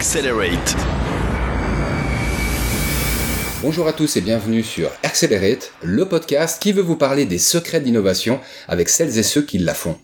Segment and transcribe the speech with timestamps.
[0.00, 0.76] Accelerate.
[3.60, 7.82] Bonjour à tous et bienvenue sur Accelerate, le podcast qui veut vous parler des secrets
[7.82, 9.98] d'innovation avec celles et ceux qui la font.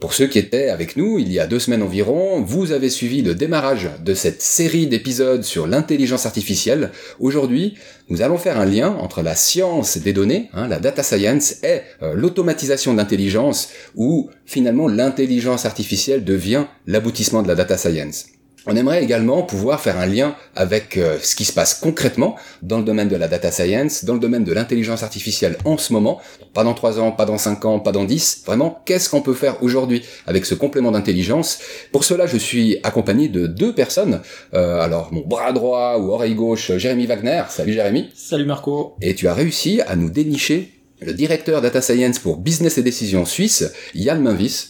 [0.00, 3.22] Pour ceux qui étaient avec nous il y a deux semaines environ, vous avez suivi
[3.22, 6.90] le démarrage de cette série d'épisodes sur l'intelligence artificielle.
[7.18, 7.78] Aujourd'hui,
[8.10, 11.80] nous allons faire un lien entre la science des données, hein, la data science, et
[12.02, 18.26] euh, l'automatisation d'intelligence, où finalement l'intelligence artificielle devient l'aboutissement de la data science.
[18.66, 22.78] On aimerait également pouvoir faire un lien avec euh, ce qui se passe concrètement dans
[22.78, 26.20] le domaine de la data science, dans le domaine de l'intelligence artificielle en ce moment.
[26.54, 28.42] Pas dans trois ans, pas dans cinq ans, pas dans dix.
[28.46, 31.58] Vraiment, qu'est-ce qu'on peut faire aujourd'hui avec ce complément d'intelligence?
[31.90, 34.20] Pour cela, je suis accompagné de deux personnes.
[34.54, 37.42] Euh, alors, mon bras droit ou oreille gauche, Jérémy Wagner.
[37.48, 38.10] Salut Jérémy.
[38.14, 38.94] Salut Marco.
[39.02, 43.24] Et tu as réussi à nous dénicher le directeur data science pour business et décision
[43.24, 44.68] suisse, Yann Minvis.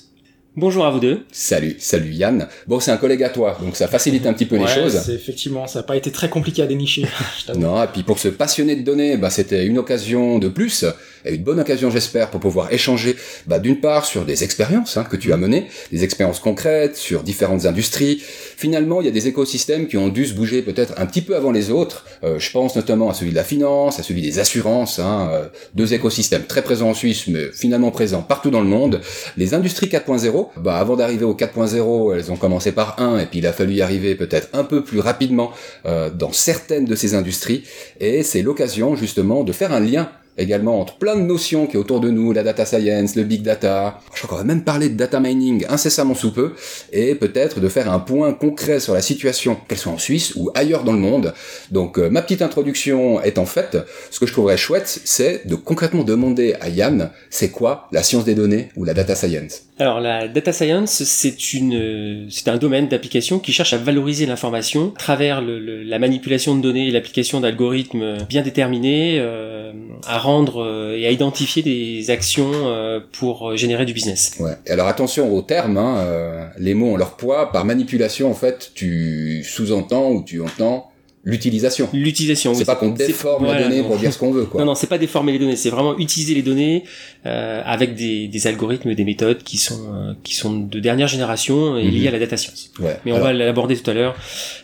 [0.54, 1.24] Bonjour à vous deux.
[1.32, 2.46] Salut, salut Yann.
[2.66, 5.08] Bon, c'est un collègue à toi, donc ça facilite un petit peu les choses.
[5.08, 7.06] Effectivement, ça n'a pas été très compliqué à dénicher.
[7.56, 10.84] non, et puis pour se passionner de données, bah, c'était une occasion de plus,
[11.24, 15.04] et une bonne occasion j'espère pour pouvoir échanger, bah, d'une part sur des expériences hein,
[15.04, 18.22] que tu as menées, des expériences concrètes sur différentes industries.
[18.22, 21.36] Finalement, il y a des écosystèmes qui ont dû se bouger peut-être un petit peu
[21.36, 22.04] avant les autres.
[22.24, 25.48] Euh, je pense notamment à celui de la finance, à celui des assurances, hein, euh,
[25.74, 29.00] deux écosystèmes très présents en Suisse, mais finalement présents partout dans le monde.
[29.36, 33.38] Les industries 4.0 bah avant d'arriver au 4.0, elles ont commencé par 1 et puis
[33.40, 35.52] il a fallu y arriver peut-être un peu plus rapidement
[35.86, 37.64] euh, dans certaines de ces industries
[38.00, 41.80] et c'est l'occasion justement de faire un lien également entre plein de notions qui est
[41.80, 44.00] autour de nous, la data science, le big data.
[44.14, 46.52] Je crois qu'on va même parler de data mining incessamment sous peu,
[46.92, 50.50] et peut-être de faire un point concret sur la situation, qu'elle soit en Suisse ou
[50.54, 51.34] ailleurs dans le monde.
[51.70, 53.76] Donc euh, ma petite introduction est en fait,
[54.10, 58.24] ce que je trouverais chouette, c'est de concrètement demander à Yann, c'est quoi la science
[58.24, 59.62] des données ou la data science?
[59.78, 64.92] Alors la data science, c'est une, c'est un domaine d'application qui cherche à valoriser l'information
[64.94, 69.72] à travers le, la manipulation de données et l'application d'algorithmes bien déterminés, euh,
[70.06, 74.36] à rendre euh, et à identifier des actions euh, pour générer du business.
[74.38, 74.52] Ouais.
[74.68, 77.50] Alors attention aux termes, hein, euh, les mots ont leur poids.
[77.50, 80.91] Par manipulation, en fait, tu sous-entends ou tu entends
[81.24, 81.88] l'utilisation.
[81.92, 82.54] L'utilisation.
[82.54, 84.44] C'est pas qu'on déforme les données pour dire ce qu'on veut.
[84.44, 84.60] Quoi.
[84.60, 85.56] Non, non, c'est pas déformer les données.
[85.56, 86.84] C'est vraiment utiliser les données
[87.26, 91.76] euh, avec des, des, algorithmes, des méthodes qui sont euh, qui sont de dernière génération
[91.76, 92.08] et liées mhm.
[92.08, 92.70] à la data science.
[92.80, 92.98] Ouais.
[93.04, 94.16] Mais on va l'aborder tout à l'heure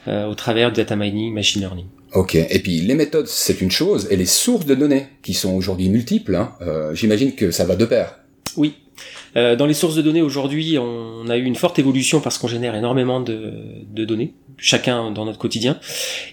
[0.08, 1.86] euh, au travers du data mining, machine learning.
[2.14, 2.34] Ok.
[2.34, 5.88] Et puis les méthodes, c'est une chose, et les sources de données qui sont aujourd'hui
[5.88, 6.34] multiples.
[6.34, 8.18] Hein, euh, J'imagine que ça va de pair.
[8.56, 8.74] Oui,
[9.36, 12.48] euh, dans les sources de données aujourd'hui, on a eu une forte évolution parce qu'on
[12.48, 13.52] génère énormément de,
[13.88, 15.78] de, données, chacun dans notre quotidien.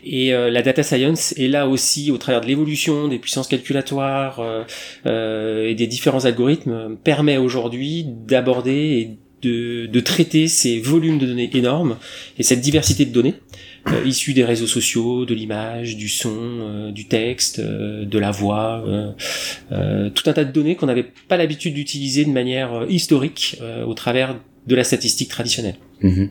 [0.03, 4.39] Et euh, la data science est là aussi au travers de l'évolution des puissances calculatoires
[4.39, 4.63] euh,
[5.05, 11.25] euh et des différents algorithmes permet aujourd'hui d'aborder et de, de, traiter ces volumes de
[11.25, 11.97] données énormes
[12.37, 13.35] et cette diversité de données
[13.87, 18.31] euh, issus des réseaux sociaux, de l'image, du son, euh, du texte, euh, de la
[18.31, 18.83] voix,
[19.69, 24.35] tout un tas de données qu'on n'avait pas l'habitude d'utiliser de manière historique au travers
[24.65, 25.75] de la statistique traditionnelle.
[26.01, 26.29] Mhm.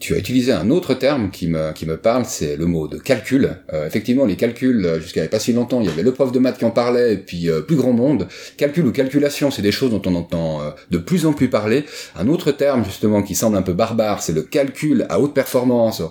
[0.00, 2.98] Tu as utilisé un autre terme qui me, qui me parle, c'est le mot de
[2.98, 3.56] calcul.
[3.86, 6.38] effectivement, les calculs, jusqu'à n'y a pas si longtemps, il y avait le prof de
[6.38, 8.28] maths qui en parlait, et puis plus grand monde.
[8.56, 10.60] Calcul ou calculation, c'est des choses dont on entend
[10.90, 11.84] de plus en plus parler.
[12.16, 16.02] Un autre terme, justement, qui semble un peu barbare, c'est le calcul à haute performance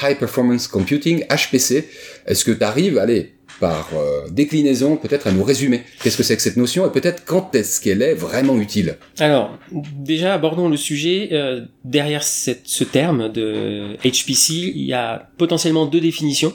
[0.00, 1.88] High Performance Computing, HPC.
[2.26, 6.36] Est-ce que tu arrives, allez, par euh, déclinaison, peut-être à nous résumer qu'est-ce que c'est
[6.36, 10.76] que cette notion et peut-être quand est-ce qu'elle est vraiment utile Alors, déjà abordons le
[10.76, 11.28] sujet.
[11.32, 16.52] Euh, derrière ce terme de HPC, il y a potentiellement deux définitions.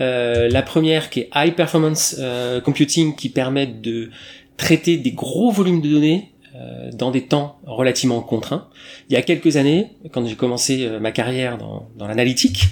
[0.00, 4.10] Euh, la première qui est High Performance euh, Computing qui permet de
[4.56, 6.33] traiter des gros volumes de données
[6.92, 8.68] dans des temps relativement contraints.
[9.10, 12.68] Il y a quelques années, quand j'ai commencé euh, ma carrière dans, dans l'analytique,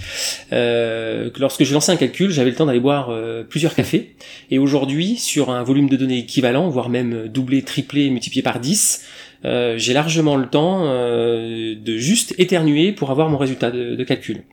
[0.53, 4.15] euh, lorsque j'ai lancé un calcul, j'avais le temps d'aller boire euh, plusieurs cafés.
[4.51, 9.03] Et aujourd'hui, sur un volume de données équivalent, voire même doublé, triplé, multiplié par 10,
[9.45, 14.43] euh, j'ai largement le temps de juste éternuer pour avoir mon résultat de, de calcul.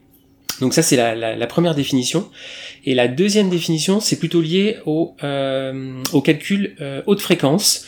[0.60, 2.28] Donc ça c'est la, la, la, première définition.
[2.84, 5.16] Et la deuxième définition c'est plutôt lié au,
[6.12, 6.74] au calcul
[7.06, 7.86] haute fréquence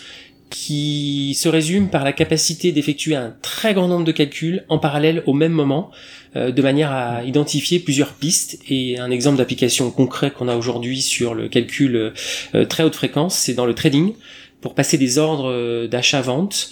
[0.52, 5.22] qui se résume par la capacité d'effectuer un très grand nombre de calculs en parallèle
[5.26, 5.90] au même moment,
[6.36, 8.58] euh, de manière à identifier plusieurs pistes.
[8.68, 12.12] Et un exemple d'application concret qu'on a aujourd'hui sur le calcul
[12.54, 14.12] euh, très haute fréquence, c'est dans le trading,
[14.60, 16.70] pour passer des ordres euh, d'achat-vente.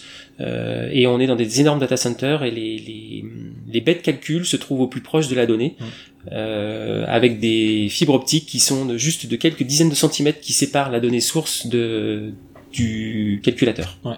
[0.92, 3.24] et on est dans des énormes data centers et les, les,
[3.72, 6.34] les bêtes calculs se trouvent au plus proche de la donnée, mmh.
[7.06, 10.90] avec des fibres optiques qui sont de, juste de quelques dizaines de centimètres qui séparent
[10.90, 12.32] la donnée source de,
[12.72, 13.98] du calculateur.
[14.04, 14.16] Ouais.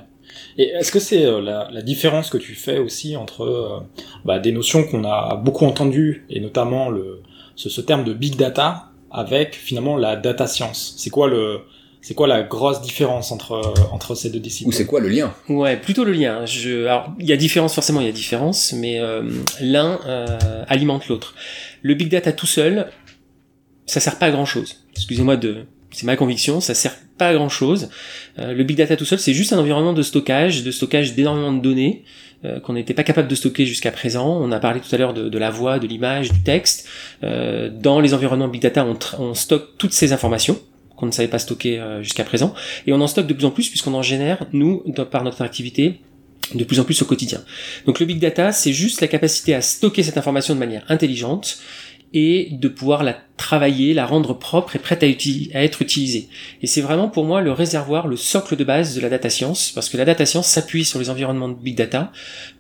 [0.59, 3.81] Et est-ce que c'est euh, la, la, différence que tu fais aussi entre euh,
[4.25, 7.23] bah, des notions qu'on a beaucoup entendues, et notamment le,
[7.55, 10.95] ce, ce, terme de big data, avec finalement la data science?
[10.97, 11.61] C'est quoi le
[12.03, 14.69] c'est quoi la grosse différence entre entre ces deux disciplines?
[14.69, 15.33] Ou c'est quoi le lien?
[15.49, 16.45] Ouais, plutôt le lien.
[16.45, 19.23] Je, alors, il y a différence forcément, il y a différence, mais euh,
[19.61, 21.35] l'un euh, alimente l'autre.
[21.81, 22.91] Le big data tout seul,
[23.87, 24.85] ça sert pas à grand chose.
[24.97, 26.97] Excusez-moi de, c'est ma conviction, ça sert
[27.33, 27.89] grand chose.
[28.39, 31.53] Euh, le big data tout seul, c'est juste un environnement de stockage, de stockage d'énormément
[31.53, 32.05] de données
[32.45, 34.39] euh, qu'on n'était pas capable de stocker jusqu'à présent.
[34.41, 36.89] On a parlé tout à l'heure de, la voix, de l'image, du texte.
[37.23, 38.87] Euh, dans les environnements big data,
[39.19, 40.59] on, stocke toutes ces informations
[40.97, 42.55] qu'on ne savait pas stocker jusqu'à présent,
[42.87, 45.99] et on en stocke de plus en plus puisqu'on en génère, nous, par notre activité,
[46.55, 47.41] de plus en plus au quotidien.
[47.87, 51.59] Donc le big data, c'est juste la capacité à stocker cette information de manière intelligente
[52.15, 56.29] et de pouvoir la travailler, la rendre propre et prête à, à être utilisée.
[56.63, 59.73] Et c'est vraiment pour moi le réservoir, le socle de base de la data science,
[59.75, 62.13] parce que la data science s'appuie sur les environnements de big data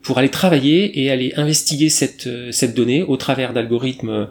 [0.03, 4.29] pour aller travailler et aller investiguer cette, cette donnée au travers d'algorithmes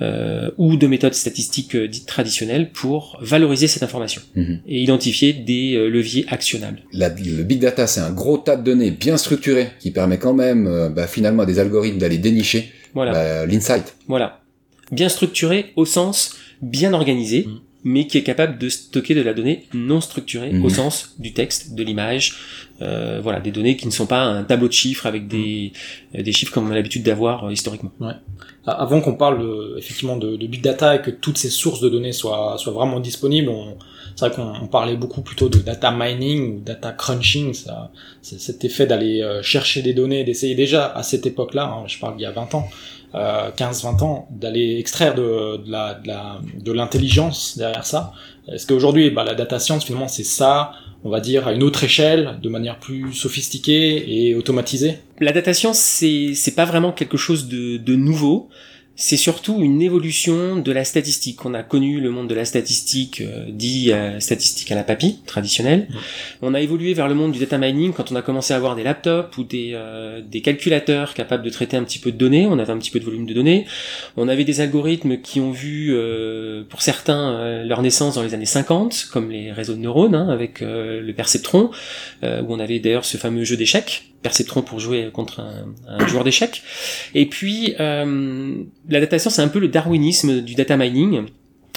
[0.00, 4.54] euh, ou de méthodes statistiques euh, dites traditionnelles pour valoriser cette information mmh.
[4.66, 6.80] et identifier des euh, leviers actionnables.
[6.92, 10.34] La, le big data, c'est un gros tas de données bien structurées qui permet quand
[10.34, 13.12] même euh, bah, finalement à des algorithmes d'aller dénicher voilà.
[13.12, 13.94] bah, l'insight.
[14.08, 14.41] Voilà
[14.92, 17.60] bien structuré au sens bien organisé, mm.
[17.84, 20.70] mais qui est capable de stocker de la donnée non structurée au mm.
[20.70, 22.36] sens du texte, de l'image,
[22.80, 25.72] euh, voilà, des données qui ne sont pas un tableau de chiffres avec des,
[26.14, 26.22] mm.
[26.22, 27.90] des chiffres comme on a l'habitude d'avoir euh, historiquement.
[28.00, 28.14] Ouais.
[28.64, 31.88] Avant qu'on parle de, effectivement de, de, big data et que toutes ces sources de
[31.88, 33.76] données soient, soient vraiment disponibles, on,
[34.16, 37.90] c'est vrai qu'on parlait beaucoup plutôt de data mining ou data crunching, ça,
[38.22, 42.16] cet effet d'aller euh, chercher des données, d'essayer déjà à cette époque-là, hein, je parle
[42.16, 42.68] d'il y a 20 ans,
[43.14, 46.00] euh, 15-20 ans, d'aller extraire de, de la
[46.58, 48.12] de l'intelligence derrière ça.
[48.48, 50.72] Est-ce qu'aujourd'hui, bah, la data science finalement c'est ça,
[51.04, 54.98] on va dire à une autre échelle, de manière plus sophistiquée et automatisée?
[55.20, 58.48] La data science c'est c'est pas vraiment quelque chose de, de nouveau
[58.94, 61.44] c'est surtout une évolution de la statistique.
[61.46, 65.18] On a connu le monde de la statistique, euh, dit euh, statistique à la papy,
[65.26, 65.88] traditionnelle.
[66.42, 68.76] On a évolué vers le monde du data mining quand on a commencé à avoir
[68.76, 72.46] des laptops ou des, euh, des calculateurs capables de traiter un petit peu de données.
[72.46, 73.66] On avait un petit peu de volume de données.
[74.18, 78.44] On avait des algorithmes qui ont vu, euh, pour certains, leur naissance dans les années
[78.44, 81.70] 50, comme les réseaux de neurones, hein, avec le perceptron,
[82.22, 86.62] où on avait d'ailleurs ce fameux jeu d'échecs perceptron pour jouer contre un, joueur d'échecs.
[87.14, 88.54] Et puis, euh,
[88.88, 91.26] la data science, c'est un peu le darwinisme du data mining.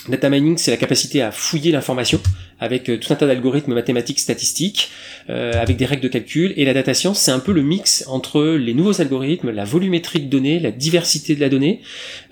[0.08, 2.20] Data mining, c'est la capacité à fouiller l'information
[2.60, 4.92] avec euh, tout un tas d'algorithmes mathématiques, statistiques,
[5.30, 6.54] euh, avec des règles de calcul.
[6.58, 10.22] Et la data science, c'est un peu le mix entre les nouveaux algorithmes, la volumétrie
[10.22, 11.82] de données, la diversité de la donnée,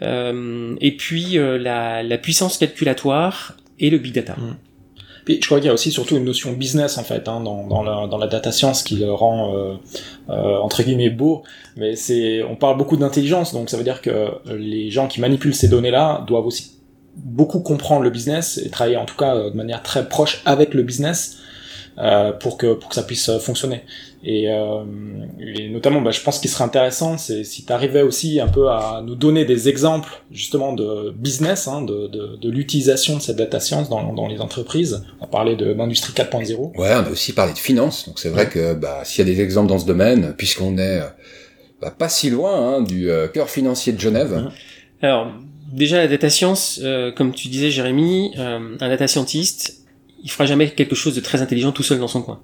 [0.02, 4.36] et puis la, la, puissance calculatoire et le big data.
[4.38, 4.56] Mmh.
[5.26, 7.68] Puis je crois qu'il y a aussi surtout une notion business en fait hein, dans,
[7.68, 9.74] dans, la, data science qui le rend euh,
[10.30, 11.44] euh, entre guillemets beau.
[11.78, 15.56] Mais c'est, on parle beaucoup d'intelligence, donc ça veut dire que les gens qui manipulent
[15.56, 16.72] ces données-là doivent aussi
[17.16, 20.84] beaucoup comprendre le business et travailler en tout cas de manière très proche avec le
[20.84, 21.53] business euh,
[22.40, 23.84] pour que pour que ça puisse fonctionner.
[24.26, 24.84] Et, euh,
[25.40, 28.70] et notamment, bah, je pense qu'il serait intéressant, c'est si tu arrivais aussi un peu
[28.70, 33.36] à nous donner des exemples justement de business, hein, de, de, de l'utilisation de cette
[33.36, 35.06] data science dans, dans les entreprises.
[35.20, 36.78] On a parlé de l'industrie 4.0.
[36.78, 38.08] Ouais, on a aussi parlé de finance.
[38.08, 41.02] Donc c'est vrai que bah, s'il y a des exemples dans ce domaine, puisqu'on est
[41.82, 44.50] bah, pas si loin hein, du euh, cœur financier de Genève.
[45.02, 45.34] Alors
[45.74, 49.83] déjà la data science, euh, comme tu disais Jérémy, euh, un data scientist,
[50.24, 52.42] il fera jamais quelque chose de très intelligent tout seul dans son coin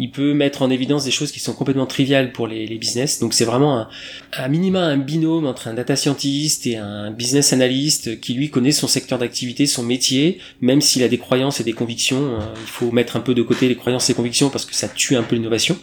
[0.00, 3.18] il peut mettre en évidence des choses qui sont complètement triviales pour les, les business.
[3.20, 3.88] Donc c'est vraiment un,
[4.32, 8.72] un minima un binôme entre un data scientist et un business analyst qui lui connaît
[8.72, 12.40] son secteur d'activité, son métier, même s'il a des croyances et des convictions.
[12.40, 14.88] Euh, il faut mettre un peu de côté les croyances et convictions parce que ça
[14.88, 15.76] tue un peu l'innovation.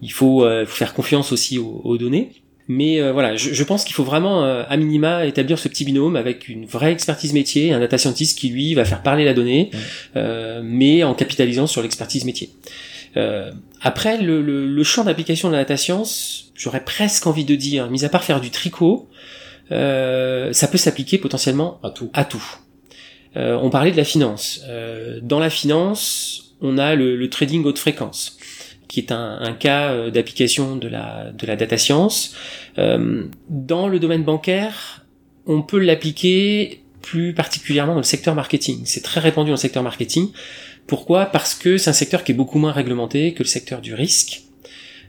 [0.00, 2.41] Il faut, euh, faire confiance aussi aux données.
[2.68, 5.84] Mais euh, voilà, je, je pense qu'il faut vraiment, euh, à minima, établir ce petit
[5.84, 9.34] binôme avec une vraie expertise métier, un data scientist qui, lui, va faire parler la
[9.34, 9.70] donnée,
[10.16, 12.50] euh, mais en capitalisant sur l'expertise métier.
[13.16, 13.50] Euh,
[13.80, 17.90] après, le, le, le champ d'application de la data science, j'aurais presque envie de dire,
[17.90, 19.08] mis à part faire du tricot,
[19.70, 22.10] euh, ça peut s'appliquer potentiellement à tout.
[22.12, 22.44] À tout.
[23.36, 24.60] Euh, on parlait de la finance.
[24.68, 28.36] Euh, dans la finance, on a le, le, trading haute fréquence,
[28.92, 32.34] qui est un, cas euh, d'application de la, de la data science.
[32.76, 35.06] Euh, dans le domaine bancaire,
[35.46, 38.82] on peut l'appliquer plus particulièrement dans le secteur marketing.
[38.84, 40.28] C'est très répandu dans le secteur marketing.
[40.86, 41.24] Pourquoi?
[41.24, 44.42] Parce que c'est un secteur qui est beaucoup moins réglementé que le secteur du risque.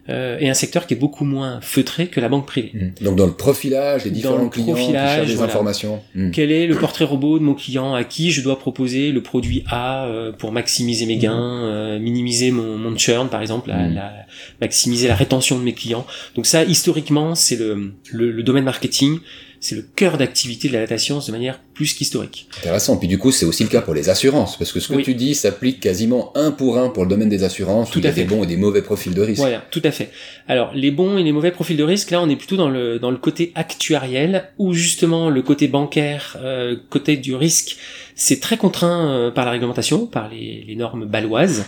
[0.10, 2.72] Euh, et un secteur qui est beaucoup moins feutré que la banque privée.
[2.74, 3.03] Mmh.
[3.05, 5.51] Donc dans le profilage des différents clients profilage, qui cherchent des voilà.
[5.51, 6.01] informations.
[6.15, 6.31] Mmh.
[6.31, 9.63] Quel est le portrait robot de mon client à qui je dois proposer le produit
[9.69, 14.13] A euh, pour maximiser mes gains, euh, minimiser mon, mon churn par exemple, la- la-
[14.62, 16.05] maximiser la rétention de mes clients.
[16.36, 19.19] Donc ça, historiquement, c'est le, le, le domaine marketing,
[19.63, 22.48] c'est le cœur d'activité de la data science de manière plus qu'historique.
[22.60, 22.98] Intéressant.
[22.98, 25.03] Puis du coup, c'est aussi le cas pour les assurances, parce que ce que Oui.
[25.03, 28.05] tu dis s'applique quasiment un pour un pour le domaine des assurances, Tout où il
[28.05, 28.27] y à a des fait.
[28.27, 29.39] bons et des mauvais profils de risque.
[29.39, 30.10] Voilà, tout à fait.
[30.48, 33.00] Alors, les bons et les mauvais profils de risque, là, on est plutôt dans le
[33.00, 37.77] dans le côté actuariel, où justement le côté bancaire, euh, côté du risque,
[38.15, 41.65] c'est très contraint euh, par la réglementation, par les, les normes baloises.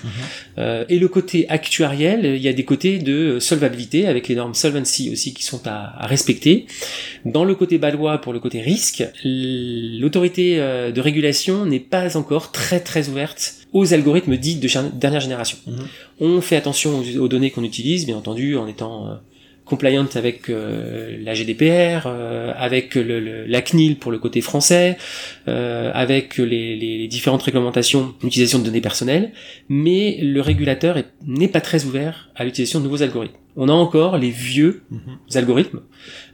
[0.57, 4.53] Euh, et le côté actuariel, il y a des côtés de solvabilité avec les normes
[4.53, 6.65] solvency aussi qui sont à, à respecter.
[7.25, 12.51] Dans le côté balois, pour le côté risque, l'autorité euh, de régulation n'est pas encore
[12.51, 15.57] très très ouverte aux algorithmes dits de dernière génération.
[15.67, 15.87] Mhm.
[16.21, 19.15] On fait attention aux, aux données qu'on utilise, bien entendu, en étant euh,
[19.65, 24.97] compliant avec euh, la GDPR, euh, avec la CNIL pour le côté français,
[25.47, 29.31] euh, avec les, les- différentes réglementations d'utilisation de données personnelles,
[29.69, 33.35] mais le régulateur est- n'est pas très ouvert à l'utilisation de nouveaux algorithmes.
[33.57, 34.99] On a encore les vieux Mhm.
[35.35, 35.79] algorithmes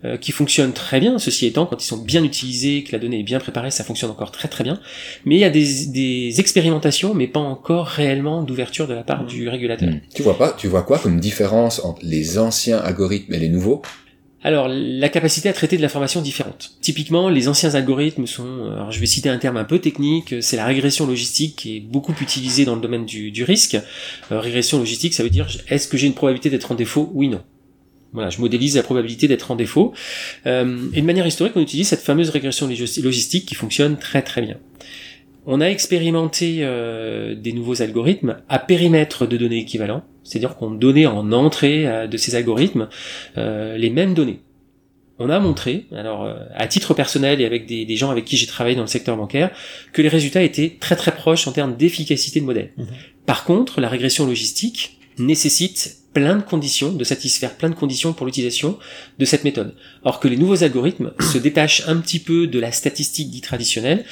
[0.05, 1.19] euh, qui fonctionnent très bien.
[1.19, 4.09] Ceci étant, quand ils sont bien utilisés, que la donnée est bien préparée, ça fonctionne
[4.09, 4.79] encore très très bien.
[5.25, 9.21] Mais il y a des, des expérimentations, mais pas encore réellement d'ouverture de la part
[9.23, 9.27] Mhm.
[9.29, 9.89] du régulateur.
[9.89, 10.01] Mmh.
[10.15, 13.81] Tu vois pas, tu vois quoi comme différence entre les anciens algorithmes et les nouveaux?
[14.43, 16.71] Alors, la capacité à traiter de l'information différente.
[16.81, 20.35] Typiquement, les anciens algorithmes sont, euh, alors je vais citer un terme un peu technique,
[20.41, 23.77] c'est la régression logistique qui est beaucoup utilisée dans le domaine du, risque.
[24.31, 27.11] Euh, régression logistique, ça veut dire, est-ce que j'ai une probabilité d'être en défaut?
[27.13, 27.41] Oui, non.
[28.13, 29.93] Voilà, je modélise la probabilité d'être en défaut.
[30.45, 34.21] Euh, et de manière historique, on utilise cette fameuse régression logis- logistique qui fonctionne très
[34.21, 34.57] très bien.
[35.45, 41.07] On a expérimenté euh, des nouveaux algorithmes à périmètre de données équivalent, c'est-à-dire qu'on donnait
[41.07, 42.89] en entrée euh, de ces algorithmes
[43.37, 44.41] euh, les mêmes données.
[45.23, 48.37] On a montré, alors euh, à titre personnel et avec des, des gens avec qui
[48.37, 49.51] j'ai travaillé dans le secteur bancaire,
[49.93, 52.71] que les résultats étaient très très proches en termes d'efficacité de modèle.
[52.77, 52.87] Mhm.
[53.25, 58.25] Par contre, la régression logistique nécessite plein de conditions, de satisfaire plein de conditions pour
[58.25, 58.77] l'utilisation
[59.17, 59.75] de cette méthode.
[60.03, 64.03] Or que les nouveaux algorithmes se détachent un petit peu de la statistique dite traditionnelle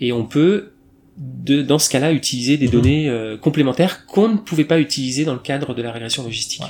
[0.00, 0.72] et on peut
[1.18, 2.72] de, dans ce cas-là utiliser des Mhm.
[2.72, 6.62] données euh, complémentaires qu'on ne pouvait pas utiliser dans le cadre de la régression logistique.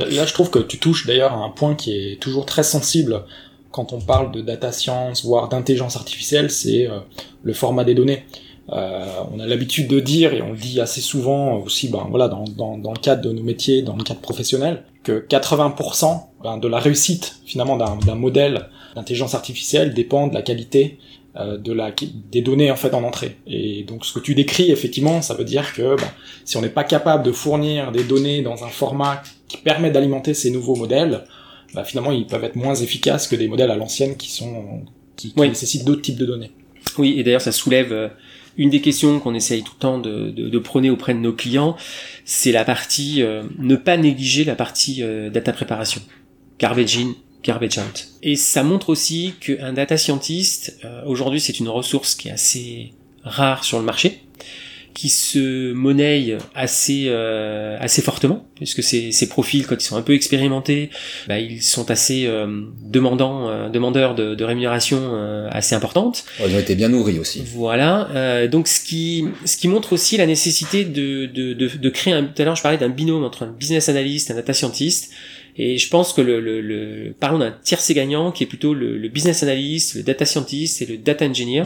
[0.00, 0.10] Ouais.
[0.10, 3.24] Là, je trouve que tu touches d'ailleurs à un point qui est toujours très sensible
[3.70, 7.00] quand on parle de data science, voire d'intelligence artificielle, c'est euh,
[7.42, 8.24] le format des données.
[8.70, 12.28] Euh, on a l'habitude de dire, et on le dit assez souvent aussi ben, voilà,
[12.28, 16.58] dans, dans, dans le cadre de nos métiers, dans le cadre professionnel, que 80% ben,
[16.58, 20.98] de la réussite finalement d'un modèle d'intelligence artificielle dépend de la qualité
[21.38, 21.92] de la,
[22.32, 23.36] des données en fait en entrée.
[23.46, 25.96] Et donc ce que tu décris, effectivement, ça veut dire que
[26.44, 30.34] si on n'est pas capable de fournir des données dans un format qui permet d'alimenter
[30.34, 31.24] ces nouveaux modèles,
[31.74, 34.82] bah, finalement ils peuvent être moins efficaces que des modèles à l'ancienne qui sont
[35.16, 35.48] qui, qui Oui.
[35.48, 36.50] nécessitent d'autres types de données.
[36.96, 38.08] Oui, et d'ailleurs ça soulève euh,
[38.56, 41.32] une des questions qu'on essaye tout le temps de, de, de prôner auprès de nos
[41.32, 41.76] clients,
[42.24, 46.00] c'est la partie, euh, ne pas négliger la partie euh, data préparation.
[46.58, 48.08] Garbage in, garbage out.
[48.22, 52.92] Et ça montre aussi qu'un data scientist, euh, aujourd'hui c'est une ressource qui est assez
[53.22, 54.20] rare sur le marché,
[54.94, 60.02] qui se monnaie assez euh, assez fortement puisque ces, ces profils quand ils sont un
[60.02, 60.90] peu expérimentés
[61.28, 66.52] bah, ils sont assez euh, demandants euh, demandeurs de, de rémunération euh, assez importante Ils
[66.52, 67.44] ont été bien nourris aussi.
[67.54, 68.08] voilà.
[68.10, 72.14] euh, donc ce qui ce qui montre aussi la nécessité de de de, de créer
[72.14, 72.24] un.
[72.24, 75.12] Tout à l'heure je parlais d'un binôme entre un business analyst et un data scientist.
[75.58, 78.96] Et je pense que le, le, le parlons d'un tiercé gagnant qui est plutôt le,
[78.96, 81.64] le business analyst, le data scientist et le data engineer,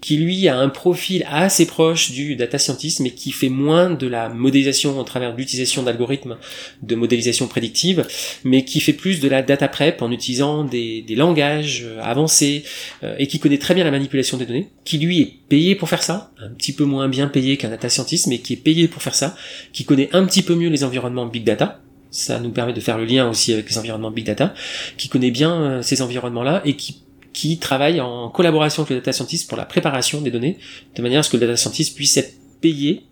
[0.00, 4.06] qui lui a un profil assez proche du data scientist, mais qui fait moins de
[4.06, 6.36] la modélisation au travers de l'utilisation d'algorithmes
[6.82, 8.06] de modélisation prédictive,
[8.44, 12.64] mais qui fait plus de la data prep en utilisant des, des langages euh, avancés
[13.02, 15.88] euh, et qui connaît très bien la manipulation des données, qui lui est payé pour
[15.88, 18.88] faire ça, un petit peu moins bien payé qu'un data scientist, mais qui est payé
[18.88, 19.36] pour faire ça,
[19.72, 21.81] qui connaît un petit peu mieux les environnements big data.
[22.12, 24.54] Ça nous permet de faire le lien aussi avec les environnements big data,
[24.96, 27.02] qui connaît bien euh, ces environnements-là et qui
[27.32, 30.58] qui travaille en collaboration avec le data scientist pour la préparation des données,
[30.94, 33.04] de manière à ce que le data scientist puisse être payé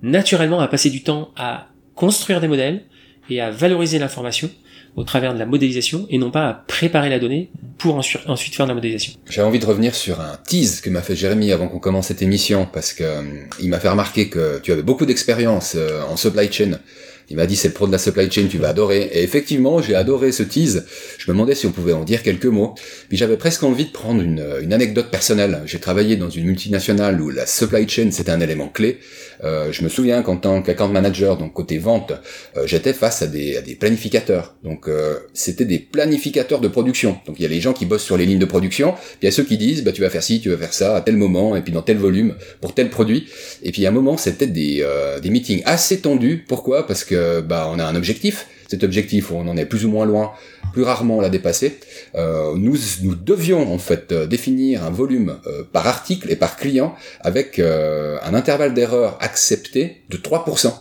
[0.00, 2.84] naturellement à passer du temps à construire des modèles
[3.30, 4.48] et à valoriser l'information
[4.94, 8.66] au travers de la modélisation et non pas à préparer la donnée pour ensuite faire
[8.66, 9.14] de la modélisation.
[9.28, 12.20] J'ai envie de revenir sur un tease que m'a fait Jérémy avant qu'on commence cette
[12.20, 13.22] émission, parce que euh,
[13.60, 16.78] il m'a fait remarquer que tu avais beaucoup d'expérience euh, en supply chain
[17.32, 19.10] Il m'a dit c'est le pro de la supply chain, tu vas adorer.
[19.12, 20.84] Et effectivement, j'ai adoré ce tease.
[21.18, 22.74] Je me demandais si on pouvait en dire quelques mots.
[23.08, 25.62] Puis j'avais presque envie de prendre une, une anecdote personnelle.
[25.64, 28.98] J'ai travaillé dans une multinationale où la supply chain c'était un élément clé.
[29.44, 32.12] Euh, je me souviens qu'en tant qu'account manager, donc côté vente,
[32.56, 34.54] euh, j'étais face à des, planificateurs.
[34.62, 37.18] Donc euh, c'était des planificateurs de production.
[37.26, 39.24] Donc il y a les gens qui bossent sur les lignes de production, puis il
[39.24, 41.00] y a ceux qui disent bah tu vas faire ci, tu vas faire ça à
[41.00, 43.26] tel moment, et puis dans tel volume pour tel produit.
[43.62, 44.86] Et puis à un moment c'était des,
[45.20, 46.44] des meetings assez tendus.
[46.46, 46.86] Pourquoi?
[46.86, 48.46] Parce que bah on a un objectif.
[48.72, 50.32] Cet objectif, on en est plus ou moins loin,
[50.72, 51.78] plus rarement on l'a dépassé.
[52.14, 56.56] Euh, nous, nous devions en fait euh, définir un volume euh, par article et par
[56.56, 60.72] client avec euh, un intervalle d'erreur accepté de 3%.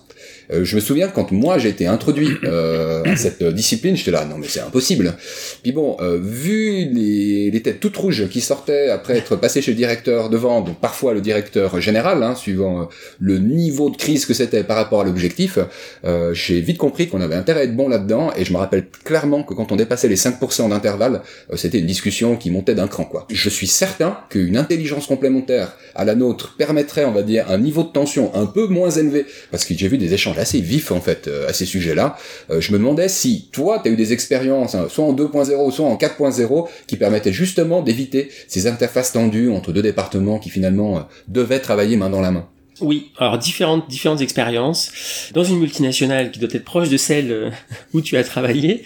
[0.51, 4.25] Euh, je me souviens quand moi j'ai été introduit euh, à cette discipline, j'étais là,
[4.25, 5.15] non mais c'est impossible.
[5.63, 9.71] Puis bon, euh, vu les, les têtes toutes rouges qui sortaient après être passé chez
[9.71, 12.85] le directeur de vente, donc parfois le directeur général, hein, suivant euh,
[13.19, 15.59] le niveau de crise que c'était par rapport à l'objectif,
[16.05, 18.87] euh, j'ai vite compris qu'on avait intérêt à être bon là-dedans, et je me rappelle
[19.03, 22.87] clairement que quand on dépassait les 5% d'intervalle, euh, c'était une discussion qui montait d'un
[22.87, 23.05] cran.
[23.05, 23.27] quoi.
[23.29, 27.83] Je suis certain qu'une intelligence complémentaire à la nôtre permettrait, on va dire, un niveau
[27.83, 30.99] de tension un peu moins élevé, parce que j'ai vu des échanges assez vif en
[30.99, 32.17] fait euh, à ces sujets-là.
[32.49, 35.71] Euh, je me demandais si toi, tu as eu des expériences, hein, soit en 2.0,
[35.71, 40.97] soit en 4.0, qui permettaient justement d'éviter ces interfaces tendues entre deux départements qui finalement
[40.97, 42.47] euh, devaient travailler main dans la main.
[42.79, 47.51] Oui, alors différentes différentes expériences dans une multinationale qui doit être proche de celle
[47.93, 48.81] où tu as travaillé.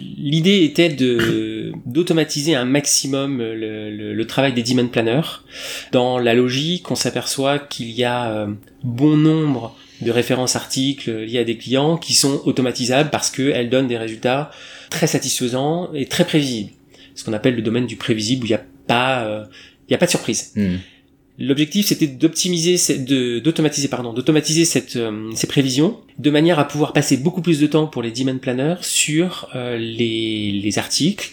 [0.00, 5.44] L'idée était de d'automatiser un maximum le, le, travail des demand planners.
[5.92, 8.48] Dans la logique, on s'aperçoit qu'il y a
[8.82, 13.88] bon nombre de références articles liés à des clients qui sont automatisables parce qu'elles donnent
[13.88, 14.50] des résultats
[14.90, 16.70] très satisfaisants et très prévisibles.
[17.14, 19.44] Ce qu'on appelle le domaine du prévisible où il n'y a pas euh,
[19.88, 20.52] il y a pas de surprise.
[20.56, 20.76] Hmm.
[21.38, 22.76] L'objectif c'était d'optimiser,
[23.40, 27.66] d'automatiser pardon, d'automatiser cette euh, ces prévisions de manière à pouvoir passer beaucoup plus de
[27.66, 31.30] temps pour les demand planners sur euh, les, les articles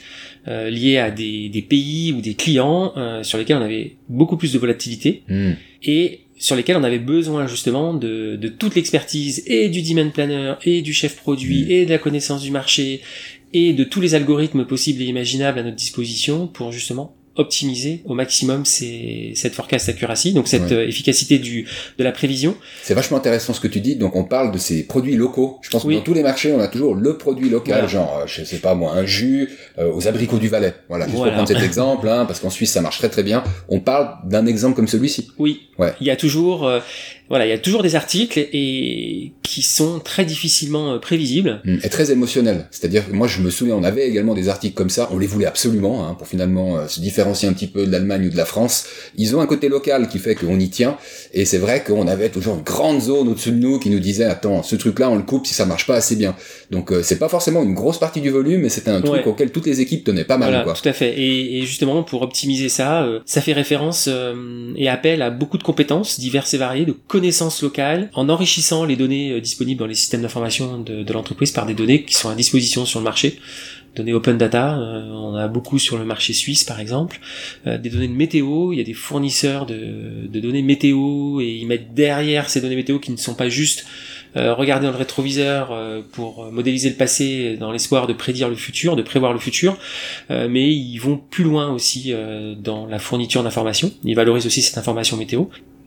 [0.50, 2.94] euh, liés à des, des pays ou des clients
[3.24, 5.54] sur lesquels on avait beaucoup plus de volatilité Hmm.
[5.84, 10.56] et sur lesquels on avait besoin justement de, de toute l'expertise et du demand planner
[10.66, 11.72] et du chef produit Mm.
[11.72, 13.00] et de la connaissance du marché
[13.54, 18.14] et de tous les algorithmes possibles et imaginables à notre disposition pour justement optimiser au
[18.14, 20.74] maximum ces, cette forecast accuracy, donc cette Ouais.
[20.74, 22.56] euh, efficacité du, de la prévision.
[22.84, 23.96] C'est vachement intéressant ce que tu dis.
[23.96, 25.58] Donc on parle de ces produits locaux.
[25.62, 27.88] Je pense que dans tous les marchés, on a toujours le produit local, Voilà.
[27.88, 29.50] genre euh, je sais pas moi, un jus
[29.80, 30.76] euh, aux abricots du Valais.
[30.90, 31.32] Voilà, juste Voilà.
[31.34, 33.44] pour prendre cet exemple, hein, parce qu'en Suisse ça marche très très bien.
[33.68, 35.30] On parle d'un exemple comme celui-ci.
[35.40, 35.94] Oui, Ouais.
[36.02, 36.80] il y a toujours, euh,
[37.30, 41.62] voilà, il y a toujours des articles et qui sont très difficilement euh, prévisibles.
[41.66, 41.78] Mm.
[41.84, 42.68] Et très émotionnel.
[42.72, 45.10] C'est-à-dire que moi je me souviens, on avait également des articles comme ça.
[45.12, 48.28] On les voulait absolument hein, pour finalement euh, se différencier un petit peu de l'Allemagne
[48.28, 48.86] ou de la France.
[49.18, 50.98] Ils ont un côté local qui fait qu'on y tient.
[51.34, 54.26] Et c'est vrai qu'on avait toujours une grande zone au-dessus de nous qui nous disait
[54.26, 56.36] attends, ce truc-là on le coupe si ça marche pas assez bien.
[56.72, 59.24] Donc euh, c'est pas forcément une grosse partie du volume, mais c'était un truc Ouais.
[59.28, 60.50] auquel toutes les équipes tenaient pas mal.
[60.50, 60.74] Voilà, quoi.
[60.74, 61.14] tout à fait.
[61.20, 65.60] Et, et justement, pour optimiser ça, euh, ça fait référence euh, et appel à beaucoup
[65.60, 69.92] de compétences diverses et variées, de connaissances locales, en enrichissant les données euh, disponibles dans
[69.94, 73.06] les systèmes d'information de, de l'entreprise par des données qui sont à disposition sur le
[73.12, 73.28] marché.
[73.96, 77.16] Données open data, euh, on a beaucoup sur le marché suisse par exemple,
[77.68, 79.80] Euh, des données de météo, il y a des fournisseurs de,
[80.36, 83.80] de données météo et ils mettent derrière ces données météo qui ne sont pas juste
[84.36, 88.56] euh, regarder dans le rétroviseur euh, pour modéliser le passé dans l'espoir de prédire le
[88.56, 89.72] futur, de prévoir le futur,
[90.32, 93.92] euh, mais ils vont plus loin aussi euh, dans la fourniture d'informations.
[94.04, 95.42] Ils valorisent aussi cette information météo.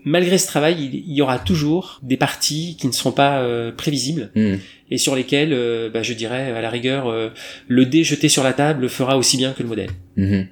[0.08, 4.30] Malgré ce travail, il, y aura toujours des parties qui ne seront pas euh, prévisibles
[4.36, 4.54] Mm.
[4.90, 7.30] et sur lesquelles, euh, bah, je dirais, à la rigueur, euh,
[7.68, 9.90] le dé jeté sur la table fera aussi bien que le modèle.
[10.16, 10.46] Mhm.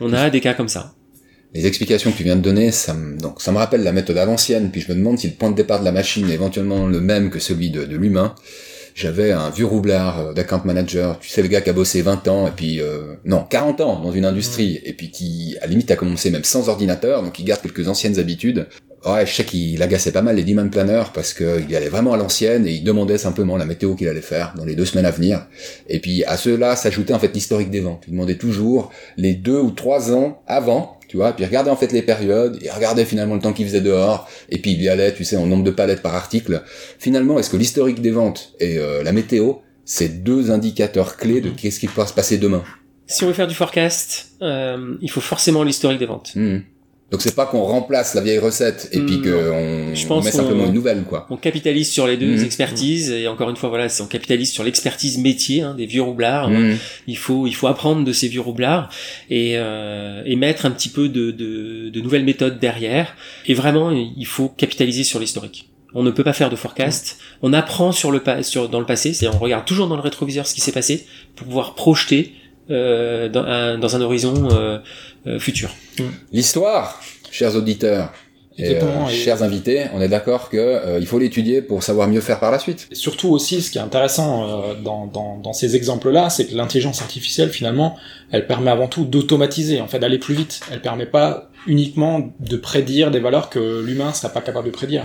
[0.00, 0.94] On a des cas comme ça.
[1.54, 4.18] Les explications que tu viens de donner, ça me, donc, ça me rappelle la méthode
[4.18, 6.34] à l'ancienne, puis je me demande si le point de départ de la machine est
[6.34, 8.34] éventuellement le même que celui de, de l'humain.
[8.94, 12.28] J'avais un vieux roublard euh, d'account manager, tu sais le gars qui a bossé 20
[12.28, 15.70] ans, et puis, euh, non, 40 ans dans une industrie, et puis qui, à la
[15.70, 18.66] limite, a commencé même sans ordinateur, donc il garde quelques anciennes habitudes.
[19.04, 22.16] Ouais, je sais qu'il agaçait pas mal les demand planners parce qu'il allait vraiment à
[22.16, 25.10] l'ancienne et il demandait simplement la météo qu'il allait faire dans les deux semaines à
[25.10, 25.46] venir.
[25.88, 28.02] Et puis à ceux-là s'ajoutait en fait l'historique des ventes.
[28.08, 31.76] Il demandait toujours les deux ou trois ans avant, tu vois, puis il regardait en
[31.76, 34.88] fait les périodes, il regardait finalement le temps qu'il faisait dehors, et puis il y
[34.88, 36.62] allait, tu sais, en nombre de palettes par article.
[36.98, 39.54] Finalement, est-ce que l'historique des ventes et euh, la météo,
[39.84, 42.64] c'est deux indicateurs clés de qu'est-ce qui pourra se passer demain?
[43.06, 46.32] Si on veut faire du forecast, euh, il faut forcément l'historique des ventes.
[46.34, 46.58] Hmm.
[47.12, 50.30] Donc c'est pas qu'on remplace la vieille recette et puis Hmm, qu'on Je on met
[50.32, 51.26] simplement une nouvelle, quoi.
[51.30, 52.44] On capitalise sur les deux Mhm.
[52.44, 56.02] expertises et encore une fois voilà, c'est- on capitalise sur l'expertise métier hein, des vieux
[56.02, 56.50] roublards.
[56.50, 56.74] Hmm.
[57.06, 58.90] Il faut il faut apprendre de ces vieux roublards
[59.30, 63.14] et, euh, et mettre un petit peu de, de, de nouvelles méthodes derrière.
[63.46, 65.68] Et vraiment, il faut capitaliser sur l'historique.
[65.94, 67.16] on ne peut pas faire de forecast.
[67.40, 70.46] On apprend sur le sur dans le passé, c'est-à-dire on regarde toujours dans le rétroviseur
[70.46, 72.34] ce qui s'est passé pour pouvoir projeter
[72.68, 74.78] euh, dans, un, dans un horizon euh,
[75.26, 75.74] euh, futur.
[76.32, 78.12] L'histoire, chers auditeurs,
[78.58, 82.22] et, et- chers invités, on est d'accord que euh, il faut l'étudier pour savoir mieux
[82.22, 82.88] faire par la suite.
[82.90, 86.54] Et surtout aussi, ce qui est intéressant euh, dans, dans, dans ces exemples-là, c'est que
[86.54, 87.98] l'intelligence artificielle, finalement,
[88.32, 90.60] elle permet avant tout d'automatiser, en fait, d'aller plus vite.
[90.72, 95.04] Elle permet pas uniquement de prédire des valeurs que l'humain serait pas capable de prédire.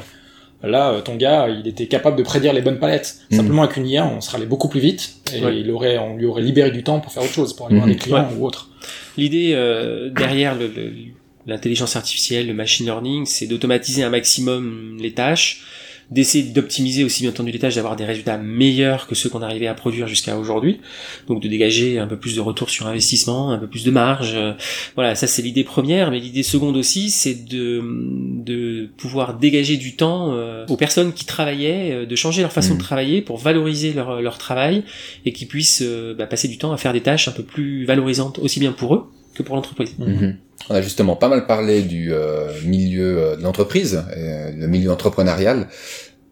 [0.64, 3.18] Là, euh, ton gars, il était capable de prédire les bonnes palettes.
[3.32, 3.38] Mhm.
[3.38, 5.60] Simplement avec une IA, on serait allé beaucoup plus vite et Ouais.
[5.60, 7.88] il aurait, on lui aurait libéré du temps pour faire autre chose, pour aller voir
[7.88, 7.94] Mhm.
[7.94, 8.70] des clients ou autre.
[9.18, 10.94] L'idée euh, derrière le- le-
[11.48, 15.64] l'intelligence artificielle, le machine learning, c'est d'automatiser un maximum les tâches,
[16.12, 19.68] d'essayer d'optimiser aussi bien entendu les tâches, d'avoir des résultats meilleurs que ceux qu'on arrivait
[19.68, 20.80] à produire jusqu'à aujourd'hui,
[21.28, 24.34] donc de dégager un peu plus de retour sur investissement, un peu plus de marge.
[24.36, 24.54] euh,
[24.96, 27.82] Voilà, ça c'est l'idée première, mais l'idée seconde aussi, c'est de,
[28.44, 32.76] de pouvoir dégager du temps euh, aux personnes qui travaillaient, euh, de changer leur façon
[32.76, 34.84] de travailler pour valoriser leur, leur travail
[35.26, 35.84] et qui puissent
[36.18, 38.96] bah, passer du temps à faire des tâches un peu plus valorisantes aussi bien pour
[38.96, 39.92] eux que pour l'entreprise.
[39.98, 40.38] Mhm.
[40.70, 44.92] On a justement pas mal parlé du euh, milieu euh, de l'entreprise, euh, le milieu
[44.92, 45.68] entrepreneurial.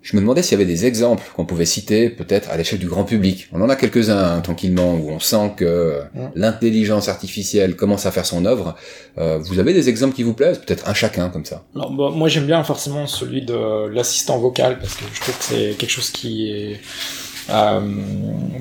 [0.01, 2.87] Je me demandais s'il y avait des exemples qu'on pouvait citer peut-être à l'échelle du
[2.87, 3.49] grand public.
[3.51, 6.29] On en a quelques-uns hein, tranquillement où on sent que Ouais.
[6.35, 8.75] l'intelligence artificielle commence à faire son œuvre.
[9.17, 10.59] Euh, vous avez des exemples qui vous plaisent?
[10.59, 11.65] Peut-être un chacun comme ça.
[11.75, 15.43] Alors, bah, moi j'aime bien forcément celui de l'assistant vocal parce que je trouve que
[15.43, 16.79] c'est quelque chose qui est
[17.51, 17.79] euh,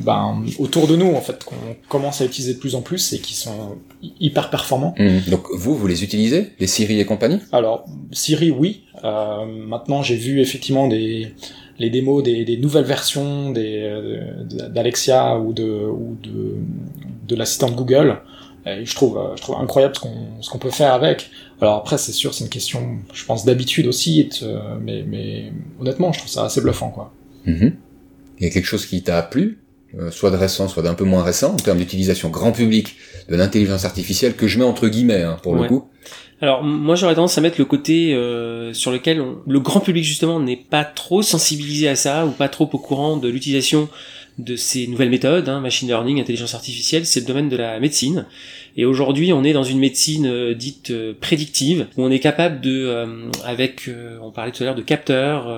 [0.05, 1.55] ben, autour de nous en fait qu'on
[1.89, 4.95] commence à utiliser de plus en plus et qui sont hy- hyper performants.
[4.99, 5.23] Mhm.
[5.29, 7.41] Donc vous, vous les utilisez Les Siri et compagnie?
[7.53, 11.29] Alors Siri oui, euh, maintenant j'ai vu effectivement des
[11.79, 16.57] les démos des, des nouvelles versions des euh, d'Alexia ou de ou de
[17.29, 18.19] de l'assistant de Google.
[18.67, 21.31] Et je trouve euh, je trouve incroyable ce qu'on ce qu'on peut faire avec.
[21.61, 24.29] Alors après c'est sûr c'est une question je pense d'habitude aussi
[24.81, 27.13] mais mais honnêtement je trouve ça assez bluffant quoi.
[27.47, 27.73] Mhm.
[28.41, 29.59] Il y a quelque chose qui t'a plu
[29.99, 32.97] euh, soit de récent, soit d'un peu moins récent, en termes d'utilisation grand public
[33.31, 35.89] de l'intelligence artificielle, que je mets entre guillemets, hein, pour le coup.
[36.41, 40.05] Alors moi j'aurais tendance à mettre le côté euh, sur lequel on- le grand public
[40.05, 43.89] justement n'est pas trop sensibilisé à ça ou pas trop au courant de l'utilisation
[44.39, 48.25] de ces nouvelles méthodes, hein, machine learning, intelligence artificielle, c'est le domaine de la médecine.
[48.81, 52.61] Et aujourd'hui, on est dans une médecine euh, dite euh, prédictive, où on est capable
[52.61, 53.91] de, euh, avec,
[54.23, 55.49] on parlait tout à l'heure de capteurs,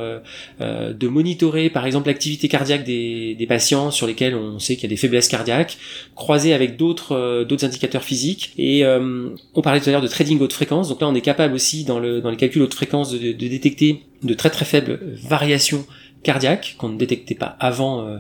[0.61, 4.87] de monitorer par exemple l'activité cardiaque des, des patients sur lesquels on sait qu'il y
[4.87, 5.77] a des faiblesses cardiaques,
[6.15, 8.53] croisé avec d'autres d'autres indicateurs physiques.
[8.57, 11.55] Et on parlait tout à l'heure de trading haute fréquence, donc là on est capable
[11.55, 14.99] aussi dans, le, dans les calculs haute fréquence de, de détecter de très très faibles
[15.23, 15.85] variations
[16.23, 18.19] cardiaques qu'on ne détectait pas avant euh,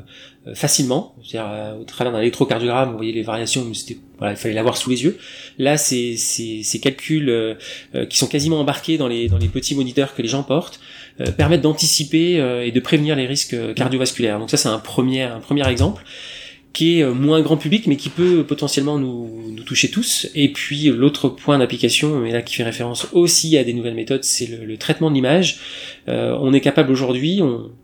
[0.54, 1.14] facilement.
[1.22, 3.74] C'est-à-dire euh, au travers d'un électrocardiogramme, vous voyez les variations, mais
[4.18, 5.18] voilà, il fallait l'avoir sous les yeux.
[5.58, 7.54] Là, c'est ces, calculs euh,
[7.94, 10.80] euh, qui sont quasiment embarqués dans les dans les petits moniteurs que les gens portent
[11.20, 14.38] euh, permettent d'anticiper euh, et de prévenir les risques euh, cardiovasculaires.
[14.38, 16.04] Donc ça, c'est un premier un premier exemple
[16.72, 20.28] qui est euh, moins grand public mais qui peut potentiellement nous, nous toucher tous.
[20.34, 24.24] Et puis l'autre point d'application, mais là qui fait référence aussi à des nouvelles méthodes,
[24.24, 25.58] c'est le, le traitement de l'image.
[26.08, 27.40] Euh, on est capable aujourd'hui,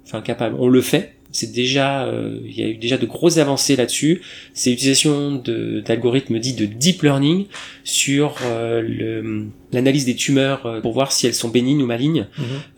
[0.06, 1.15] enfin capable, on le fait.
[1.32, 4.22] C'est déjà, euh, il y a eu déjà de grosses avancées là-dessus.
[4.54, 7.46] C'est l'utilisation de- d'algorithmes dits de deep learning
[7.84, 12.26] sur euh, le- l'analyse des tumeurs euh, pour voir si elles sont bénignes ou malignes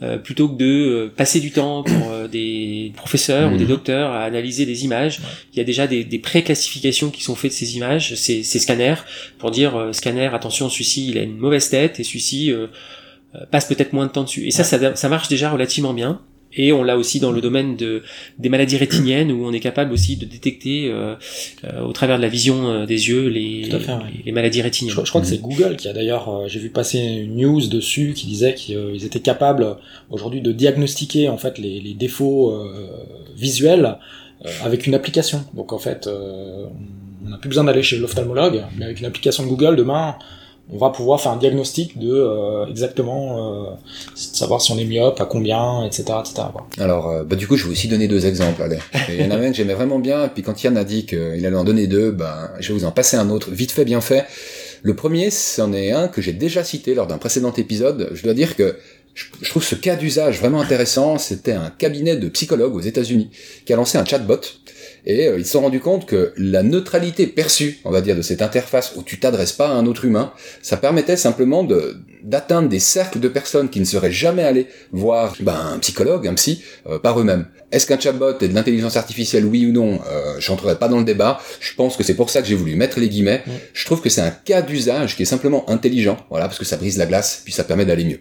[0.02, 3.58] euh, plutôt que de euh, passer du temps pour euh, des professeurs ou Mhm.
[3.58, 5.18] des docteurs à analyser des images.
[5.20, 5.24] Ouais.
[5.52, 8.58] Il y a déjà des, des pré-classifications qui sont faites de ces images, ces, ces
[8.58, 8.96] scanners,
[9.38, 12.52] pour dire euh, scanner, attention, celui-ci il a une mauvaise tête et celui-ci
[13.50, 14.46] passe peut-être moins de temps dessus.
[14.46, 16.20] Et ça, ça, ça marche déjà relativement bien.
[16.56, 18.02] Et on l'a aussi dans le domaine de,
[18.38, 21.14] des maladies rétiniennes où on est capable aussi de détecter euh,
[21.64, 23.98] euh, au travers de la vision euh, des yeux les, fait, ouais.
[24.16, 24.94] les, les maladies rétiniennes.
[24.94, 27.66] Je, je crois que c'est Google qui a d'ailleurs, euh, j'ai vu passer une news
[27.68, 29.74] dessus qui disait qu'ils étaient capables euh,
[30.10, 32.88] aujourd'hui de diagnostiquer en fait les, les défauts euh,
[33.36, 33.98] visuels
[34.44, 35.44] euh, avec une application.
[35.54, 36.64] Donc en fait, euh,
[37.26, 40.16] on n'a plus besoin d'aller chez l'ophtalmologue, mais avec une application de Google, demain,
[40.70, 43.70] on va pouvoir faire un diagnostic de euh, exactement euh,
[44.14, 46.48] savoir si on est myope, à combien, etc., etc.
[46.52, 46.66] quoi.
[46.78, 48.62] Alors, euh, bah, du coup, je vais aussi donner deux exemples.
[48.62, 48.78] Allez.
[49.08, 51.06] Il y en a un que j'aimais vraiment bien, et puis quand Yann a dit
[51.06, 53.84] qu'il allait en donner deux, ben, je vais vous en passer un autre, vite fait,
[53.84, 54.26] bien fait.
[54.82, 58.10] Le premier, c'en est un que j'ai déjà cité lors d'un précédent épisode.
[58.12, 58.76] Je dois dire que
[59.14, 61.18] je, je trouve ce cas d'usage vraiment intéressant.
[61.18, 63.30] C'était un cabinet de psychologues aux États-Unis
[63.64, 64.40] qui a lancé un chatbot
[65.08, 68.42] Et ils se sont rendus compte que la neutralité perçue, on va dire, de cette
[68.42, 71.96] interface où tu t'adresses pas à un autre humain, ça permettait simplement de
[72.28, 76.34] d'atteindre des cercles de personnes qui ne seraient jamais allées voir ben, un psychologue, un
[76.34, 76.62] psy,
[77.02, 77.46] par eux-mêmes.
[77.70, 81.04] Est-ce qu'un chatbot est de l'intelligence artificielle, oui ou non euh, J'entrerai pas dans le
[81.04, 81.38] débat.
[81.60, 83.42] Je pense que c'est pour ça que j'ai voulu mettre les guillemets.
[83.74, 86.78] Je trouve que c'est un cas d'usage qui est simplement intelligent, voilà, parce que ça
[86.78, 88.20] brise la glace, puis ça permet d'aller mieux.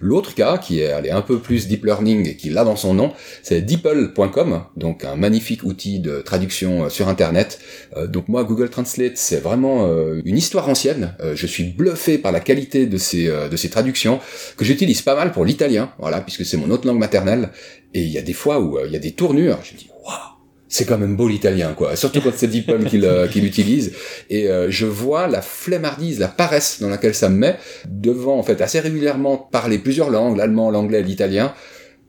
[0.00, 2.92] L'autre cas, qui est allé un peu plus deep learning et qui l'a dans son
[2.92, 3.12] nom,
[3.42, 7.60] c'est DeepL.com, donc un magnifique outil de traduction euh, sur Internet.
[7.96, 11.14] Euh, donc moi, Google Translate, c'est vraiment euh, une histoire ancienne.
[11.34, 14.20] je suis bluffé par la qualité de ces, de ces traductions,
[14.56, 17.50] que j'utilise pas mal pour l'italien, voilà, puisque c'est mon autre langue maternelle.
[17.94, 19.88] Et il y a des fois où il y a des tournures, je me dis,
[20.04, 20.32] waouh
[20.72, 21.96] c'est quand même beau l'italien, quoi.
[21.96, 23.92] Surtout quand c'est DeepL qu'il qu'il utilise.
[24.30, 28.42] Et euh, je vois la flemmardise, la paresse dans laquelle ça me met, devant, en
[28.42, 31.52] fait, assez régulièrement parler plusieurs langues, l'allemand, l'anglais, l'italien.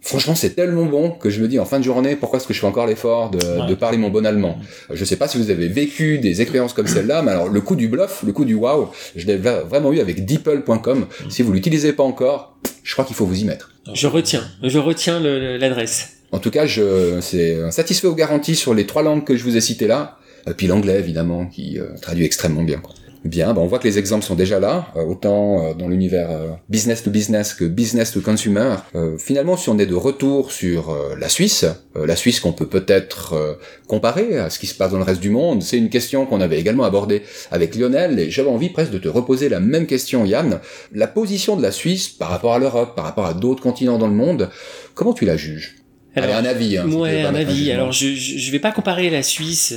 [0.04, 2.54] Franchement, c'est tellement bon que je me dis en fin de journée, pourquoi est-ce que
[2.54, 4.60] je fais encore l'effort de, de, parler mon bon allemand?
[4.92, 7.78] Je sais pas si vous avez vécu des expériences comme celle-là, mais alors le coup
[7.78, 11.08] du bluff, le coup du wow, je l'ai vraiment eu avec DeepL.com.
[11.30, 13.72] Si vous l'utilisez pas encore, je crois qu'il faut vous y mettre.
[13.94, 16.18] Je retiens, je retiens l'adresse.
[16.34, 19.56] En tout cas, je c'est satisfait aux garanties sur les trois langues que je vous
[19.56, 20.18] ai citées là.
[20.50, 22.82] Et puis l'anglais évidemment qui euh, traduit extrêmement bien.
[23.24, 26.30] Bien, ben on voit que les exemples sont déjà là, euh, autant euh, dans l'univers
[26.70, 28.76] business to business que business to consumer.
[29.18, 33.58] finalement, si on est de retour sur la Suisse, la Suisse qu'on peut peut-être
[33.88, 36.42] comparer à ce qui se passe dans le reste du monde, c'est une question qu'on
[36.42, 40.26] avait également abordée avec Lionel, et j'avais envie presque de te reposer la même question,
[40.26, 40.60] Yann.
[40.94, 44.08] La position de la Suisse par rapport à l'Europe, par rapport à d'autres continents dans
[44.08, 44.50] le monde,
[44.96, 45.83] comment tu la juges?
[46.16, 46.78] Alors, un avis.
[46.78, 47.72] Hein, ouais, un avis.
[47.72, 49.74] Alors, je, je vais pas comparer la Suisse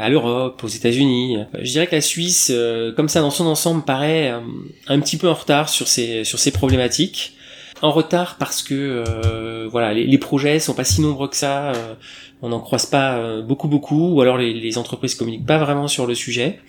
[0.00, 1.38] à, l'Europe, aux États-Unis.
[1.58, 4.40] Je dirais que la Suisse, euh, comme ça dans son ensemble, paraît euh,
[4.88, 7.32] un petit peu en retard sur ces sur ces problématiques.
[7.82, 11.72] En retard parce que euh, voilà, les, les, projets sont pas si nombreux que ça.
[12.40, 16.06] on n'en croise pas beaucoup beaucoup, ou alors les, les entreprises communiquent pas vraiment sur
[16.06, 16.60] le sujet.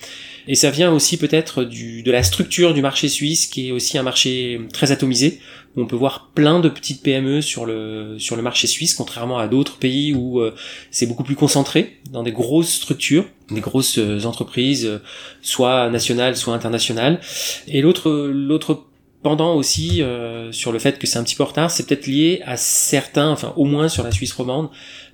[0.47, 3.97] Et ça vient aussi peut-être du de la structure du marché suisse, qui est aussi
[3.97, 5.39] un marché très atomisé
[5.77, 9.47] on peut voir plein de petites PME sur le sur le marché suisse, contrairement à
[9.47, 10.53] d'autres pays où euh,
[10.91, 14.99] c'est beaucoup plus concentré dans des grosses structures, des grosses euh, entreprises, euh,
[15.41, 17.19] soit nationales, soit internationales.
[17.67, 18.85] Et l'autre l'autre
[19.25, 20.03] pendant aussi
[20.51, 23.31] sur le fait que c'est un petit peu en retard, c'est peut-être lié à certains,
[23.31, 24.69] enfin au moins sur la Suisse romande,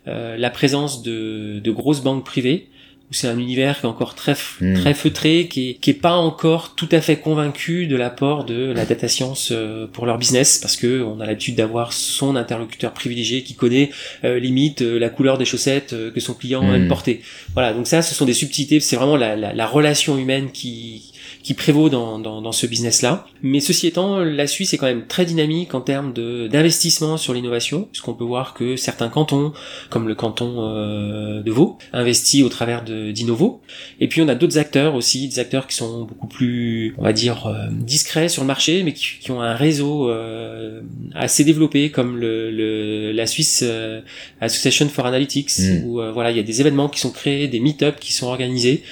[0.05, 2.67] la présence de, de grosses banques privées
[3.11, 4.73] c'est un univers qui est encore très hmm.
[4.75, 8.71] très feutré, qui est, qui est pas encore tout à fait convaincu de l'apport de
[8.71, 12.93] la data science euh, pour leur business, parce que on a l'habitude d'avoir son interlocuteur
[12.93, 13.91] privilégié qui connaît
[14.23, 16.75] euh, limite euh, la couleur des chaussettes que son client mmh.
[16.75, 17.21] aime porter.
[17.53, 18.79] Voilà, donc ça, ce sont des subtilités.
[18.79, 21.10] C'est vraiment la, la, la relation humaine qui
[21.43, 23.25] qui prévaut dans, dans, dans ce business-là.
[23.41, 27.33] Mais ceci étant, la Suisse est quand même très dynamique en termes de d'investissement sur
[27.33, 29.53] l'innovation, puisqu'on peut voir que certains cantons,
[29.89, 33.61] comme le canton euh, de Vaud, investit au travers d'Innovo.
[33.99, 37.13] Et puis on a d'autres acteurs aussi, des acteurs qui sont beaucoup plus, on va
[37.13, 40.81] dire, euh, discrets sur le marché, mais qui, qui ont un réseau euh,
[41.13, 44.01] assez développé, comme le, le la Swiss euh,
[44.39, 45.85] Association for Analytics, mm.
[45.85, 48.83] où voilà, il y a des événements qui sont créés, des meet-ups qui sont organisés.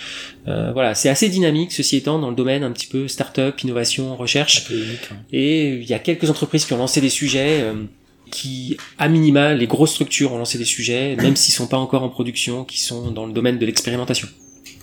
[0.47, 4.15] Euh, voilà, c'est assez dynamique, ceci étant, dans le domaine un petit peu start-up, innovation,
[4.15, 4.67] recherche.
[4.71, 5.15] Hein.
[5.31, 7.73] Et il y a quelques entreprises qui ont lancé des sujets euh,
[8.31, 12.03] qui, à minima, les grosses structures ont lancé des sujets, même s'ils sont pas encore
[12.03, 14.27] en production, qui sont dans le domaine de l'expérimentation.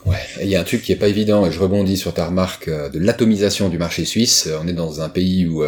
[0.05, 2.27] Ouais, il y a un truc qui est pas évident, et je rebondis sur ta
[2.27, 4.49] remarque euh, de l'atomisation du marché suisse.
[4.62, 5.64] On est dans un pays où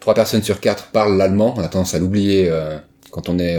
[0.00, 2.50] trois personnes sur quatre parlent l'allemand, on a tendance à l'oublier
[3.10, 3.58] quand on est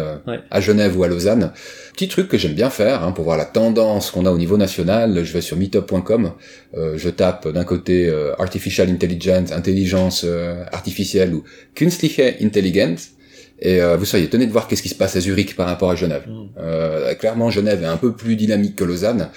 [0.52, 1.52] à Genève ou à Lausanne.
[1.98, 4.56] Petit truc que j'aime bien faire hein, pour voir la tendance qu'on a au niveau
[4.56, 5.24] national.
[5.24, 6.32] Je vais sur meetup.com,
[6.76, 13.14] euh, je tape d'un côté euh, artificial intelligence, intelligence euh, artificielle ou künstliche Intelligenz.
[13.60, 15.96] Et vous seriez étonné de voir qu'est-ce qui se passe à Zurich par rapport à
[15.96, 16.28] Genève.
[16.28, 17.16] Mm.
[17.16, 19.30] clairement, Genève est un peu plus dynamique que Lausanne.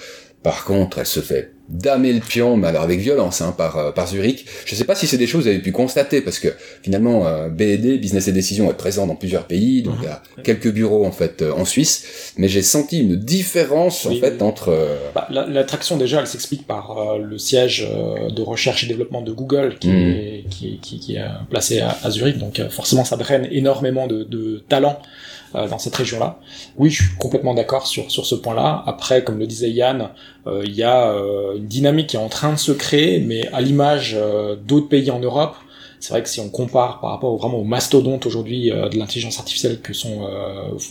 [0.43, 3.91] Par contre, elle se fait damer le pion, mais alors avec violence, hein, par, euh,
[3.91, 4.45] par Zurich.
[4.65, 6.49] Je ne sais pas si c'est des choses que vous avez pu constater, parce que
[6.83, 10.21] finalement, euh, BD, Business et Décision, est présent dans plusieurs pays, donc il y a
[10.43, 14.75] quelques bureaux en fait euh, en Suisse, mais j'ai senti une différence en fait entre...
[15.15, 19.89] Bah, L'attraction déjà, elle s'explique par le siège de recherche et développement de Google qui,
[19.89, 20.11] mhm.
[20.11, 24.23] est, qui, qui, qui, est placé à, à Zurich, donc forcément ça draine énormément de,
[24.23, 25.05] de talents euh,
[25.53, 26.39] dans cette région-là.
[26.77, 28.83] Oui, je suis complètement d'accord sur, sur ce point-là.
[28.85, 30.09] Après, comme le disait Yann,
[30.47, 33.47] euh, il y a euh, une dynamique qui est en train de se créer, mais
[33.53, 34.17] à l'image
[34.65, 35.55] d'autres pays en Europe,
[35.99, 39.81] c'est vrai que si on compare par rapport vraiment aux mastodontes aujourd'hui de l'intelligence artificielle
[39.81, 40.27] que sont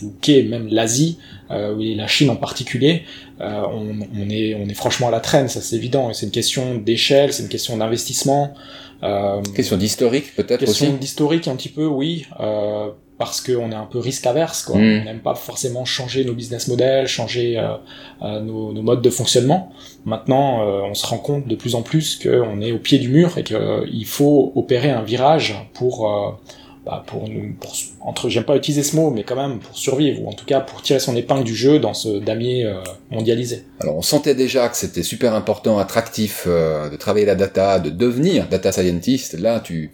[0.03, 1.17] ou qu'est même l'Asie
[1.49, 3.03] et la Chine en particulier,
[3.41, 6.09] on, on, est on est franchement à la traîne, ça c'est évident.
[6.09, 8.53] Et c'est une question d'échelle, c'est une question d'investissement.
[9.53, 10.79] question d'historique peut-être aussi.
[10.79, 12.25] Question d'historique un petit peu, oui
[13.21, 14.77] parce qu'on est un peu risque averse, quoi.
[14.77, 15.01] Mm.
[15.01, 17.75] On n'aime pas forcément changer nos business models, changer euh,
[18.23, 19.71] euh, nos, nos modes de fonctionnement.
[20.05, 23.09] Maintenant, euh, on se rend compte de plus en plus qu'on est au pied du
[23.09, 26.39] mur et qu'il faut opérer un virage pour,
[26.83, 30.23] bah, pour nous, pour, entre, j'aime pas utiliser ce mot, mais quand même pour survivre
[30.23, 32.67] ou en tout cas pour tirer son épingle du jeu dans ce damier
[33.11, 33.65] mondialisé.
[33.81, 38.47] Alors on sentait déjà que c'était super important, attractif de travailler la data, de devenir
[38.47, 39.37] data scientist.
[39.39, 39.91] Là, tu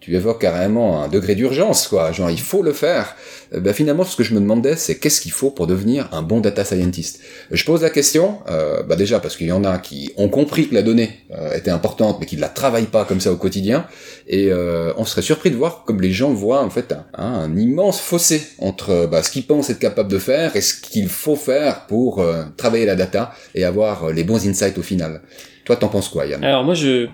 [0.00, 2.12] tu évoques carrément un degré d'urgence, quoi.
[2.12, 3.16] Genre, il faut le faire.
[3.54, 6.22] Euh, ben, finalement, ce que je me demandais, c'est qu'est-ce qu'il faut pour devenir un
[6.22, 7.20] bon data scientist?
[7.50, 10.68] Je pose la question, euh, bah déjà parce qu'il y en a qui ont compris
[10.68, 13.36] que la donnée euh, était importante, mais qui ne la travaillent pas comme ça au
[13.36, 13.86] quotidien.
[14.28, 17.98] Et euh, on serait surpris de voir comme les gens voient en fait un, immense
[17.98, 21.86] fossé entre bah, ce qu'ils pensent être capable de faire et ce qu'il faut faire
[21.86, 25.22] pour euh, travailler la data et avoir euh, les bons insights au final.
[25.64, 26.44] Toi, t'en penses quoi, Yann?
[26.44, 27.08] Alors moi, je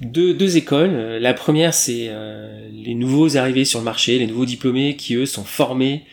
[0.00, 1.18] deux, deux écoles.
[1.20, 5.26] La première, c'est euh, les nouveaux arrivés sur le marché, les nouveaux diplômés qui eux
[5.26, 6.04] sont formés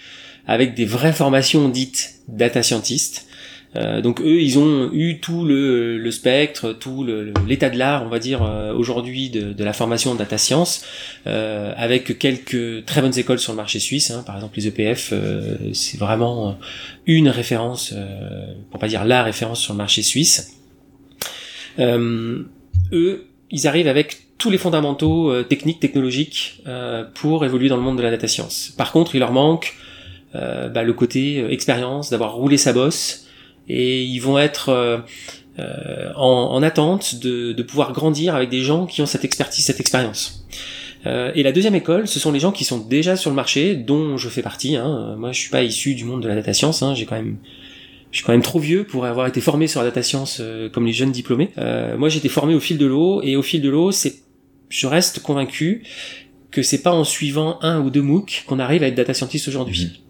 [0.48, 3.28] avec des vraies formations dites data scientist.
[3.76, 7.06] Euh, donc eux, ils ont eu tout le, le spectre, tout
[7.46, 10.86] l'état de l'art, on va dire euh, aujourd'hui de, de la formation data science,
[11.28, 14.12] euh, avec quelques très bonnes écoles sur le marché suisse.
[14.12, 14.24] hein.
[14.26, 16.58] par exemple, les EPF, euh, c'est vraiment
[17.06, 20.54] une référence, euh, pour pas dire la référence sur le marché suisse.
[21.78, 22.48] Eux,
[23.52, 27.98] ils arrivent avec tous les fondamentaux euh, techniques, technologiques euh, pour évoluer dans le monde
[27.98, 28.74] de la data science.
[28.78, 29.76] Par contre, il leur manque
[30.36, 33.28] euh, bah, le côté euh, expérience, d'avoir roulé sa bosse,
[33.68, 34.98] et ils vont être euh,
[35.60, 39.66] euh, en, en attente de, de pouvoir grandir avec des gens qui ont cette expertise,
[39.66, 40.46] cette expérience.
[41.36, 44.18] Et la deuxième école, ce sont les gens qui sont déjà sur le marché, dont
[44.18, 44.76] je fais partie.
[44.76, 45.16] Hein.
[45.20, 46.82] Moi, je suis pas issu du monde de la data science.
[46.82, 46.96] Hein.
[46.96, 47.38] J'ai quand même
[48.16, 50.70] je suis quand même trop vieux pour avoir été formé sur la data science euh,
[50.70, 51.50] comme les jeunes diplômés.
[51.58, 54.16] Euh, moi, j'ai été formé au fil de l'eau et au fil de l'eau, c'est,
[54.70, 55.84] je reste convaincu
[56.50, 59.50] que c'est pas en suivant un ou deux MOOC qu'on arrive à être data scientist
[59.50, 60.05] aujourd'hui.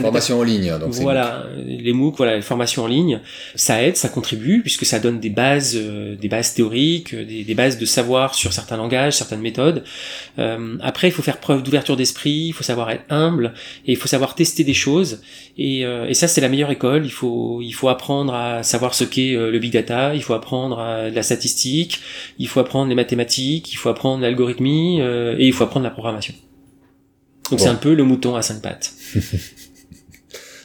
[0.00, 3.20] Formation en ligne, donc c'est voilà, les MOOC, voilà, les formations en ligne,
[3.54, 7.44] ça aide, ça contribue puisque ça donne des bases, euh, des bases théoriques, euh, des,
[7.44, 9.84] des bases de savoir sur certains langages, certaines méthodes.
[10.38, 13.52] Euh, après, il faut faire preuve d'ouverture d'esprit, il faut savoir être humble
[13.86, 15.20] et il faut savoir tester des choses.
[15.58, 17.04] Et, euh, et ça, c'est la meilleure école.
[17.04, 20.34] Il faut, il faut apprendre à savoir ce qu'est euh, le big data, il faut
[20.34, 22.00] apprendre à de la statistique,
[22.38, 25.90] il faut apprendre les mathématiques, il faut apprendre l'algorithmie euh, et il faut apprendre la
[25.90, 26.34] programmation.
[27.50, 27.64] Donc Bon.
[27.64, 28.92] c'est un peu le mouton à cinq pattes.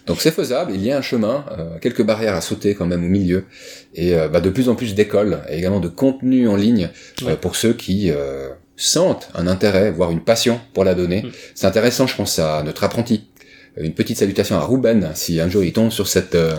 [0.08, 3.04] Donc c'est faisable, il y a un chemin, euh, quelques barrières à sauter quand même
[3.04, 3.44] au milieu,
[3.94, 6.90] et euh, bah, de plus en plus d'écoles, et également de contenu en ligne,
[7.24, 11.24] euh, pour ceux qui euh, sentent un intérêt, voire une passion pour la donnée.
[11.24, 11.32] Mm.
[11.56, 13.28] C'est intéressant, je pense, à notre apprenti.
[13.80, 16.36] Une petite salutation à Ruben, si un jour il tombe sur cette...
[16.36, 16.56] euh,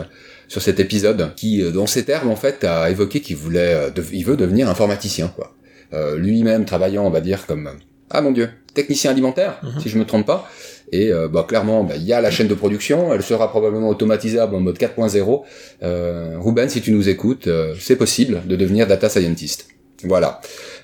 [0.47, 4.37] sur cet épisode, qui, dans ces termes, en fait, a évoqué qu'il voulait, il veut
[4.39, 5.55] devenir informaticien, quoi.
[5.93, 7.69] Euh, lui-même travaillant, on va dire, comme,
[8.09, 9.81] ah mon dieu, technicien alimentaire, Mhm.
[9.83, 10.51] si je me trompe pas.
[10.92, 13.88] Et euh, bah, clairement, bah, il y a la chaîne de production, elle sera probablement
[13.88, 15.42] automatisable en mode 4.0.
[15.83, 19.68] Euh, Ruben, si tu nous écoutes, euh, c'est possible de devenir data scientist.
[20.05, 20.40] Voilà.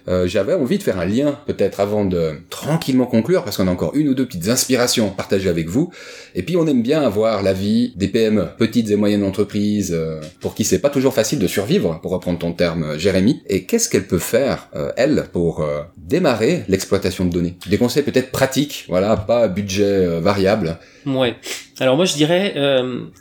[0.07, 3.71] Euh, J'avais envie de faire un lien, peut-être avant de tranquillement conclure, parce qu'on a
[3.71, 5.91] encore une ou deux petites inspirations partagées avec vous.
[6.35, 10.55] Et puis on aime bien avoir l'avis des PME, petites et moyennes entreprises, euh, pour
[10.55, 13.43] qui c'est pas toujours facile de survivre, pour reprendre ton terme, Jérémy.
[13.49, 17.57] Et qu'est-ce qu'elle peut faire, euh, elle, pour euh, démarrer l'exploitation de données?
[17.67, 20.79] Des conseils peut-être pratiques, voilà, pas budget variable.
[21.07, 21.35] Ouais.
[21.81, 22.55] Alors moi je dirais,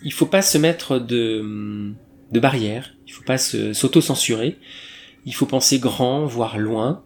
[0.03, 1.93] il faut pas se mettre de,
[2.31, 4.57] de barrières, il faut pas s'auto-censurer,
[5.25, 7.03] il faut penser grand, voire loin.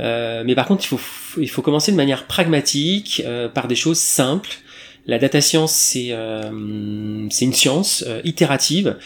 [0.00, 3.76] Euh, mais par contre, il faut, il faut commencer de manière pragmatique, euh, par des
[3.76, 4.50] choses simples.
[5.06, 8.96] La data science, c'est euh, une science euh, itérative,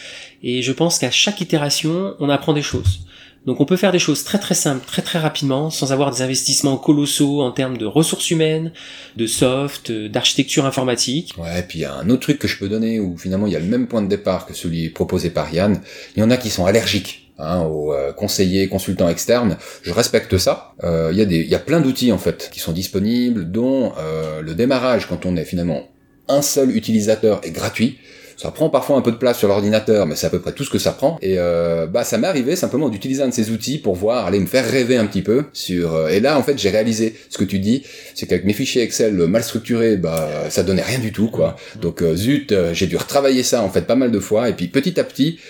[0.42, 3.00] et je pense qu'à chaque itération, on apprend des choses.
[3.46, 6.22] Donc on peut faire des choses très très simples, très très rapidement, sans avoir des
[6.22, 8.72] investissements colossaux en termes de ressources humaines,
[9.16, 11.34] de soft, euh, d'architecture informatique.
[11.38, 13.46] Ouais, et puis il y a un autre truc que je peux donner où finalement
[13.46, 15.80] il y a le même point de départ que celui proposé par Yann.
[16.14, 19.56] Il y en a qui sont allergiques hein, aux euh, conseillers, consultants externes.
[19.82, 20.72] Je respecte ça.
[20.84, 23.50] Euh, Il y a des, il y a plein d'outils en fait qui sont disponibles,
[23.50, 25.88] dont euh, le démarrage quand on est finalement
[26.28, 27.98] un seul utilisateur est gratuit.
[28.40, 30.62] Ça prend parfois un peu de place sur l'ordinateur, mais c'est à peu près tout
[30.62, 31.18] ce que ça prend.
[31.22, 34.38] Et euh, bah ça m'est arrivé simplement d'utiliser un de ces outils pour voir, aller
[34.38, 35.96] me faire rêver un petit peu sur.
[35.96, 37.82] euh, et là en fait j'ai réalisé ce que tu dis,
[38.14, 41.56] c'est qu'avec mes fichiers Excel mal structurés, bah ça donnait rien du tout quoi.
[41.80, 44.48] Donc euh, zut, j'ai dû retravailler ça en fait pas mal de fois.
[44.48, 45.40] Et puis petit à petit,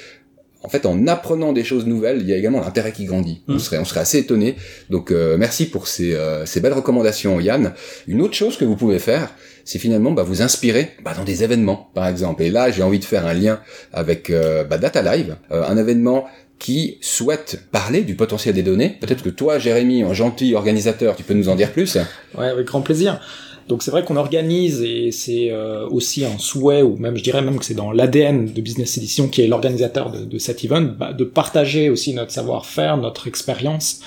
[0.62, 3.42] en fait, en apprenant des choses nouvelles, il y a également l'intérêt qui grandit.
[3.48, 3.58] On Mm.
[3.58, 4.56] serait, on serait assez étonné.
[4.90, 7.74] Donc, euh, merci pour ces, euh, ces belles recommandations, Yann.
[8.08, 9.32] Une autre chose que vous pouvez faire,
[9.64, 12.42] c'est finalement bah, vous inspirer bah, dans des événements, par exemple.
[12.42, 13.60] Et là, j'ai envie de faire un lien
[13.92, 16.26] avec euh, bah, Data Live, euh, un événement
[16.58, 18.96] qui souhaite parler du potentiel des données.
[19.00, 21.96] Peut-être que toi, Jérémy, en gentil organisateur, tu peux nous en dire plus?
[22.36, 23.20] Ouais, avec grand plaisir.
[23.68, 27.42] Donc c'est vrai qu'on organise et c'est euh, aussi un souhait ou même je dirais
[27.42, 31.12] même que c'est dans l'ADN de Business Edition qui est l'organisateur de, cet event bah,
[31.12, 34.00] de partager aussi notre savoir-faire, notre expérience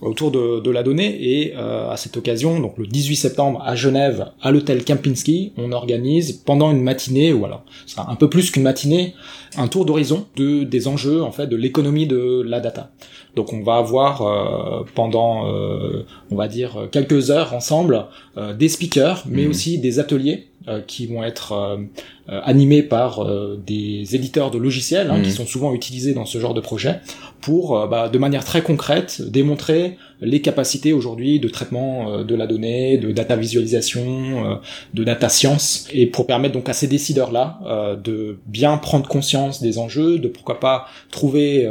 [0.00, 3.74] autour de, de, la donnée et euh, à cette occasion, donc le 18 septembre à
[3.76, 7.64] Genève, à l'hôtel Kempinski, on organise pendant une matinée ou alors
[7.98, 9.14] un peu plus qu'une matinée,
[9.56, 12.90] un tour d'horizon de des enjeux en fait de l'économie de la data.
[13.36, 18.68] Donc on va avoir euh, pendant euh, on va dire quelques heures ensemble euh, des
[18.68, 19.50] speakers, mais mmh.
[19.50, 21.78] aussi des ateliers euh, qui vont être euh,
[22.28, 23.26] animés par
[23.66, 25.32] des éditeurs de logiciels hein, qui mmh.
[25.32, 27.00] sont souvent utilisés dans ce genre de projet
[27.40, 32.98] pour, bah, de manière très concrète, démontrer les capacités aujourd'hui de traitement de la donnée,
[32.98, 34.60] de data visualisation,
[34.92, 39.78] de data science, et pour permettre donc à ces décideurs-là de bien prendre conscience des
[39.78, 41.66] enjeux, de pourquoi pas trouver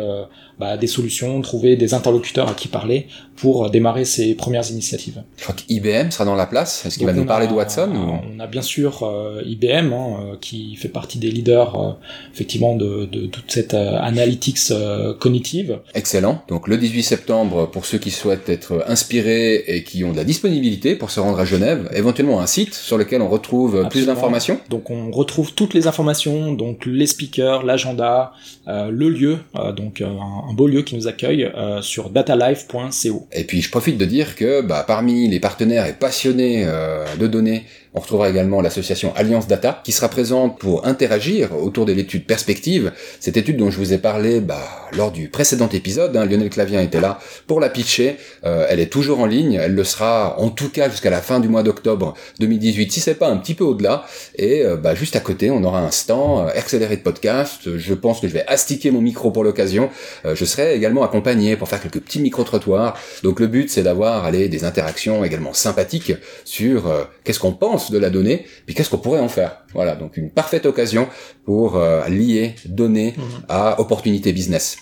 [0.59, 5.23] bah, des solutions, trouver des interlocuteurs à qui parler pour démarrer ces premières initiatives.
[5.37, 6.85] Je crois qu'IBM sera dans la place.
[6.85, 10.35] Est-ce qu'il va nous parler de Watson On a bien sûr euh, IBM hein, euh,
[10.49, 11.91] qui fait partie des leaders euh,
[12.33, 14.73] effectivement de, de, toute cette analytics
[15.19, 15.79] cognitive.
[15.93, 16.43] Excellent.
[16.47, 20.23] Donc le 18 septembre, pour ceux qui souhaitent être inspirés et qui ont de la
[20.23, 23.89] disponibilité pour se rendre à Genève, éventuellement un site sur lequel on retrouve Absolument.
[23.89, 24.59] plus d'informations.
[24.69, 28.33] Donc on retrouve toutes les informations, donc les speakers, l'agenda,
[28.67, 29.37] le lieu,
[29.75, 33.27] donc un un beau lieu qui nous accueille euh, sur datalife.co.
[33.31, 37.27] Et puis je profite de dire que bah, parmi les partenaires et passionnés euh, de
[37.27, 37.63] données
[37.95, 42.91] on retrouvera également l'association Alliance Data qui sera présente pour interagir autour de l'étude Perspective,
[43.19, 44.61] cette étude dont je vous ai parlé bah,
[44.91, 46.15] lors du précédent épisode.
[46.15, 48.17] Hein, Lionel Clavien était là pour la pitcher.
[48.45, 51.39] Euh, elle est toujours en ligne, elle le sera en tout cas jusqu'à la fin
[51.39, 54.05] du mois d'octobre 2018, si c'est pas un petit peu au-delà.
[54.35, 57.75] Et euh, bah, juste à côté, on aura un stand euh, accéléré de podcast.
[57.77, 59.89] Je pense que je vais astiquer mon micro pour l'occasion.
[60.25, 62.95] je serai également accompagné pour faire quelques petits micro-trottoirs.
[63.23, 66.13] Donc le but, c'est d'avoir des interactions également sympathiques
[66.45, 66.91] sur
[67.23, 69.63] qu'est-ce qu'on pense de la donnée, puis qu'est-ce qu'on pourrait en faire?
[69.73, 71.07] Voilà, donc une parfaite occasion
[71.45, 73.23] pour euh, lier données mhm.
[73.47, 74.77] à opportunité business.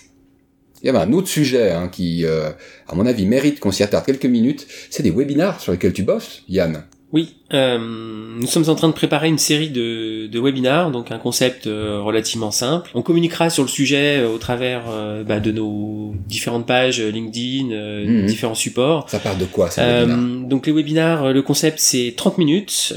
[0.82, 2.50] Il y avait un autre sujet hein, qui, euh,
[2.86, 4.66] à mon avis, mérite qu'on s'y attarde quelques minutes.
[4.90, 6.84] C'est des webinars sur lesquels tu bosses, Yann?
[7.12, 7.78] Oui, euh,
[8.38, 12.00] nous sommes en train de préparer une série de, de webinars, donc un concept euh,
[12.00, 12.90] relativement simple.
[12.94, 17.74] On communiquera sur le sujet euh, au travers euh, bah, de nos différentes pages LinkedIn,
[17.74, 18.26] mmh.
[18.26, 19.08] différents supports.
[19.08, 19.68] Ça parle de quoi
[20.48, 22.94] Donc les webinars, le concept c'est 30 minutes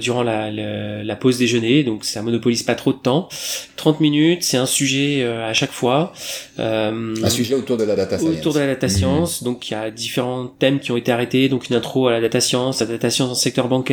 [0.00, 3.28] durant la, la, la, pause déjeuner, donc ça monopolise pas trop de temps.
[3.76, 6.12] 30 minutes, c'est un sujet à chaque fois.
[6.58, 8.38] un sujet autour de la data science.
[8.38, 8.90] Autour de la data mmh.
[8.90, 12.12] science, donc il y a différents thèmes qui ont été arrêtés, donc une intro à
[12.12, 13.89] la data science, la data science en secteur bancaire,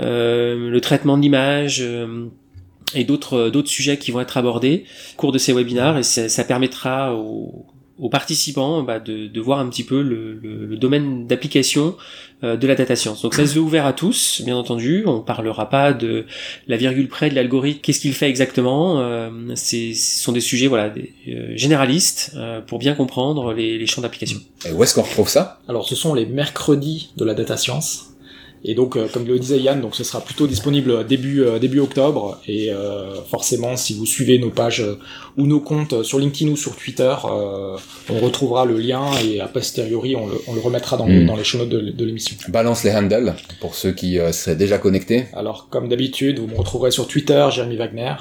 [0.00, 2.26] euh, le traitement d'image euh,
[2.94, 4.84] et d'autres euh, d'autres sujets qui vont être abordés
[5.14, 7.66] au cours de ces webinaires et ça, permettra aux,
[8.12, 11.96] participants bah, de, de, voir un petit peu le, le, domaine d'application
[12.42, 13.22] de la data science.
[13.22, 15.02] Donc ça se veut ouvert à tous, bien entendu.
[15.06, 16.24] On parlera pas de
[16.68, 19.00] la virgule près de l'algorithme, qu'est-ce qu'il fait exactement.
[19.00, 21.12] Euh, ce sont des sujets voilà des,
[21.56, 22.36] généralistes
[22.68, 24.38] pour bien comprendre les, les champs d'application.
[24.64, 25.60] Et où est-ce qu'on retrouve ça?
[25.68, 28.08] Alors ce sont les mercredis de la data science.
[28.64, 31.80] Et donc, euh, comme le disait Yann, donc ce sera plutôt disponible début euh, début
[31.80, 32.40] octobre.
[32.46, 34.84] Et euh, forcément, si vous suivez nos pages
[35.36, 40.16] ou nos comptes sur LinkedIn ou sur Twitter, on retrouvera le lien et a posteriori,
[40.16, 41.26] on le, on le remettra dans, les, hmm.
[41.26, 42.36] dans les show notes de, de l'émission.
[42.48, 45.26] Balance les handles pour ceux qui seraient déjà connectés.
[45.34, 48.14] Alors, comme d'habitude, vous me retrouverez sur Twitter, Jérémy Wagner,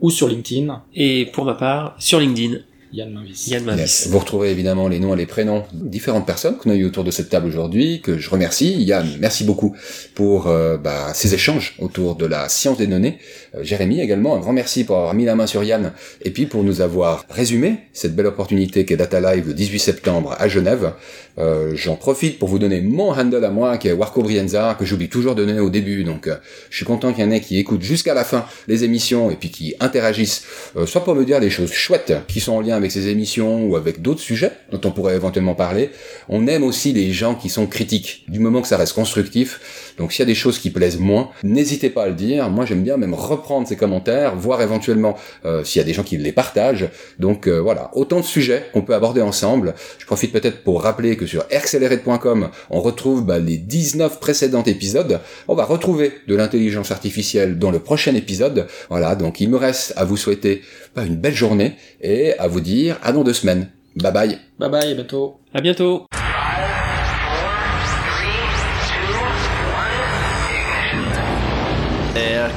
[0.00, 0.82] ou sur LinkedIn.
[0.94, 2.58] Et pour ma part, sur LinkedIn,
[2.92, 3.46] Yann Mavis.
[3.48, 4.08] Yann Mavis.
[4.08, 7.04] Vous retrouverez évidemment les noms et les prénoms de différentes personnes qu'on a eu autour
[7.04, 8.82] de cette table aujourd'hui, que je remercie.
[8.82, 9.76] Yann, merci beaucoup
[10.14, 13.18] pour euh, bah, ces échanges autour de la science des données.
[13.54, 16.46] Euh, Jérémy également, un grand merci pour avoir mis la main sur Yann et puis
[16.46, 20.92] pour nous avoir résumé cette belle opportunité qu'est Data Live le 18 septembre à Genève.
[21.38, 24.84] Euh, J'en profite pour vous donner mon handle à moi qui est Warco Brienza, que
[24.84, 26.02] j'oublie toujours de donner au début.
[26.02, 26.36] Donc euh,
[26.70, 29.36] je suis content qu'il y en ait qui écoutent jusqu'à la fin les émissions et
[29.36, 30.44] puis qui interagissent,
[30.86, 33.76] soit pour me dire des choses chouettes qui sont en lien avec ces émissions ou
[33.76, 35.90] avec d'autres sujets dont on pourrait éventuellement parler.
[36.28, 39.89] On aime aussi les gens qui sont critiques, du moment que ça reste constructif.
[40.00, 42.48] Donc s'il y a des choses qui plaisent moins, n'hésitez pas à le dire.
[42.48, 46.02] Moi j'aime bien même reprendre ces commentaires, voir éventuellement euh, s'il y a des gens
[46.02, 46.88] qui les partagent.
[47.18, 49.74] Donc euh, voilà, autant de sujets qu'on peut aborder ensemble.
[49.98, 55.20] Je profite peut-être pour rappeler que sur accelerate.com, on retrouve bah, les 19 précédents épisodes.
[55.48, 58.68] On va retrouver de l'intelligence artificielle dans le prochain épisode.
[58.88, 60.62] Voilà, donc il me reste à vous souhaiter
[60.96, 63.68] bah, une belle journée et à vous dire à dans deux semaines.
[63.96, 64.38] Bye bye.
[64.58, 65.40] Bye bye, à bientôt.
[65.52, 66.06] À bientôt.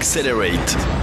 [0.03, 1.02] Accelerate.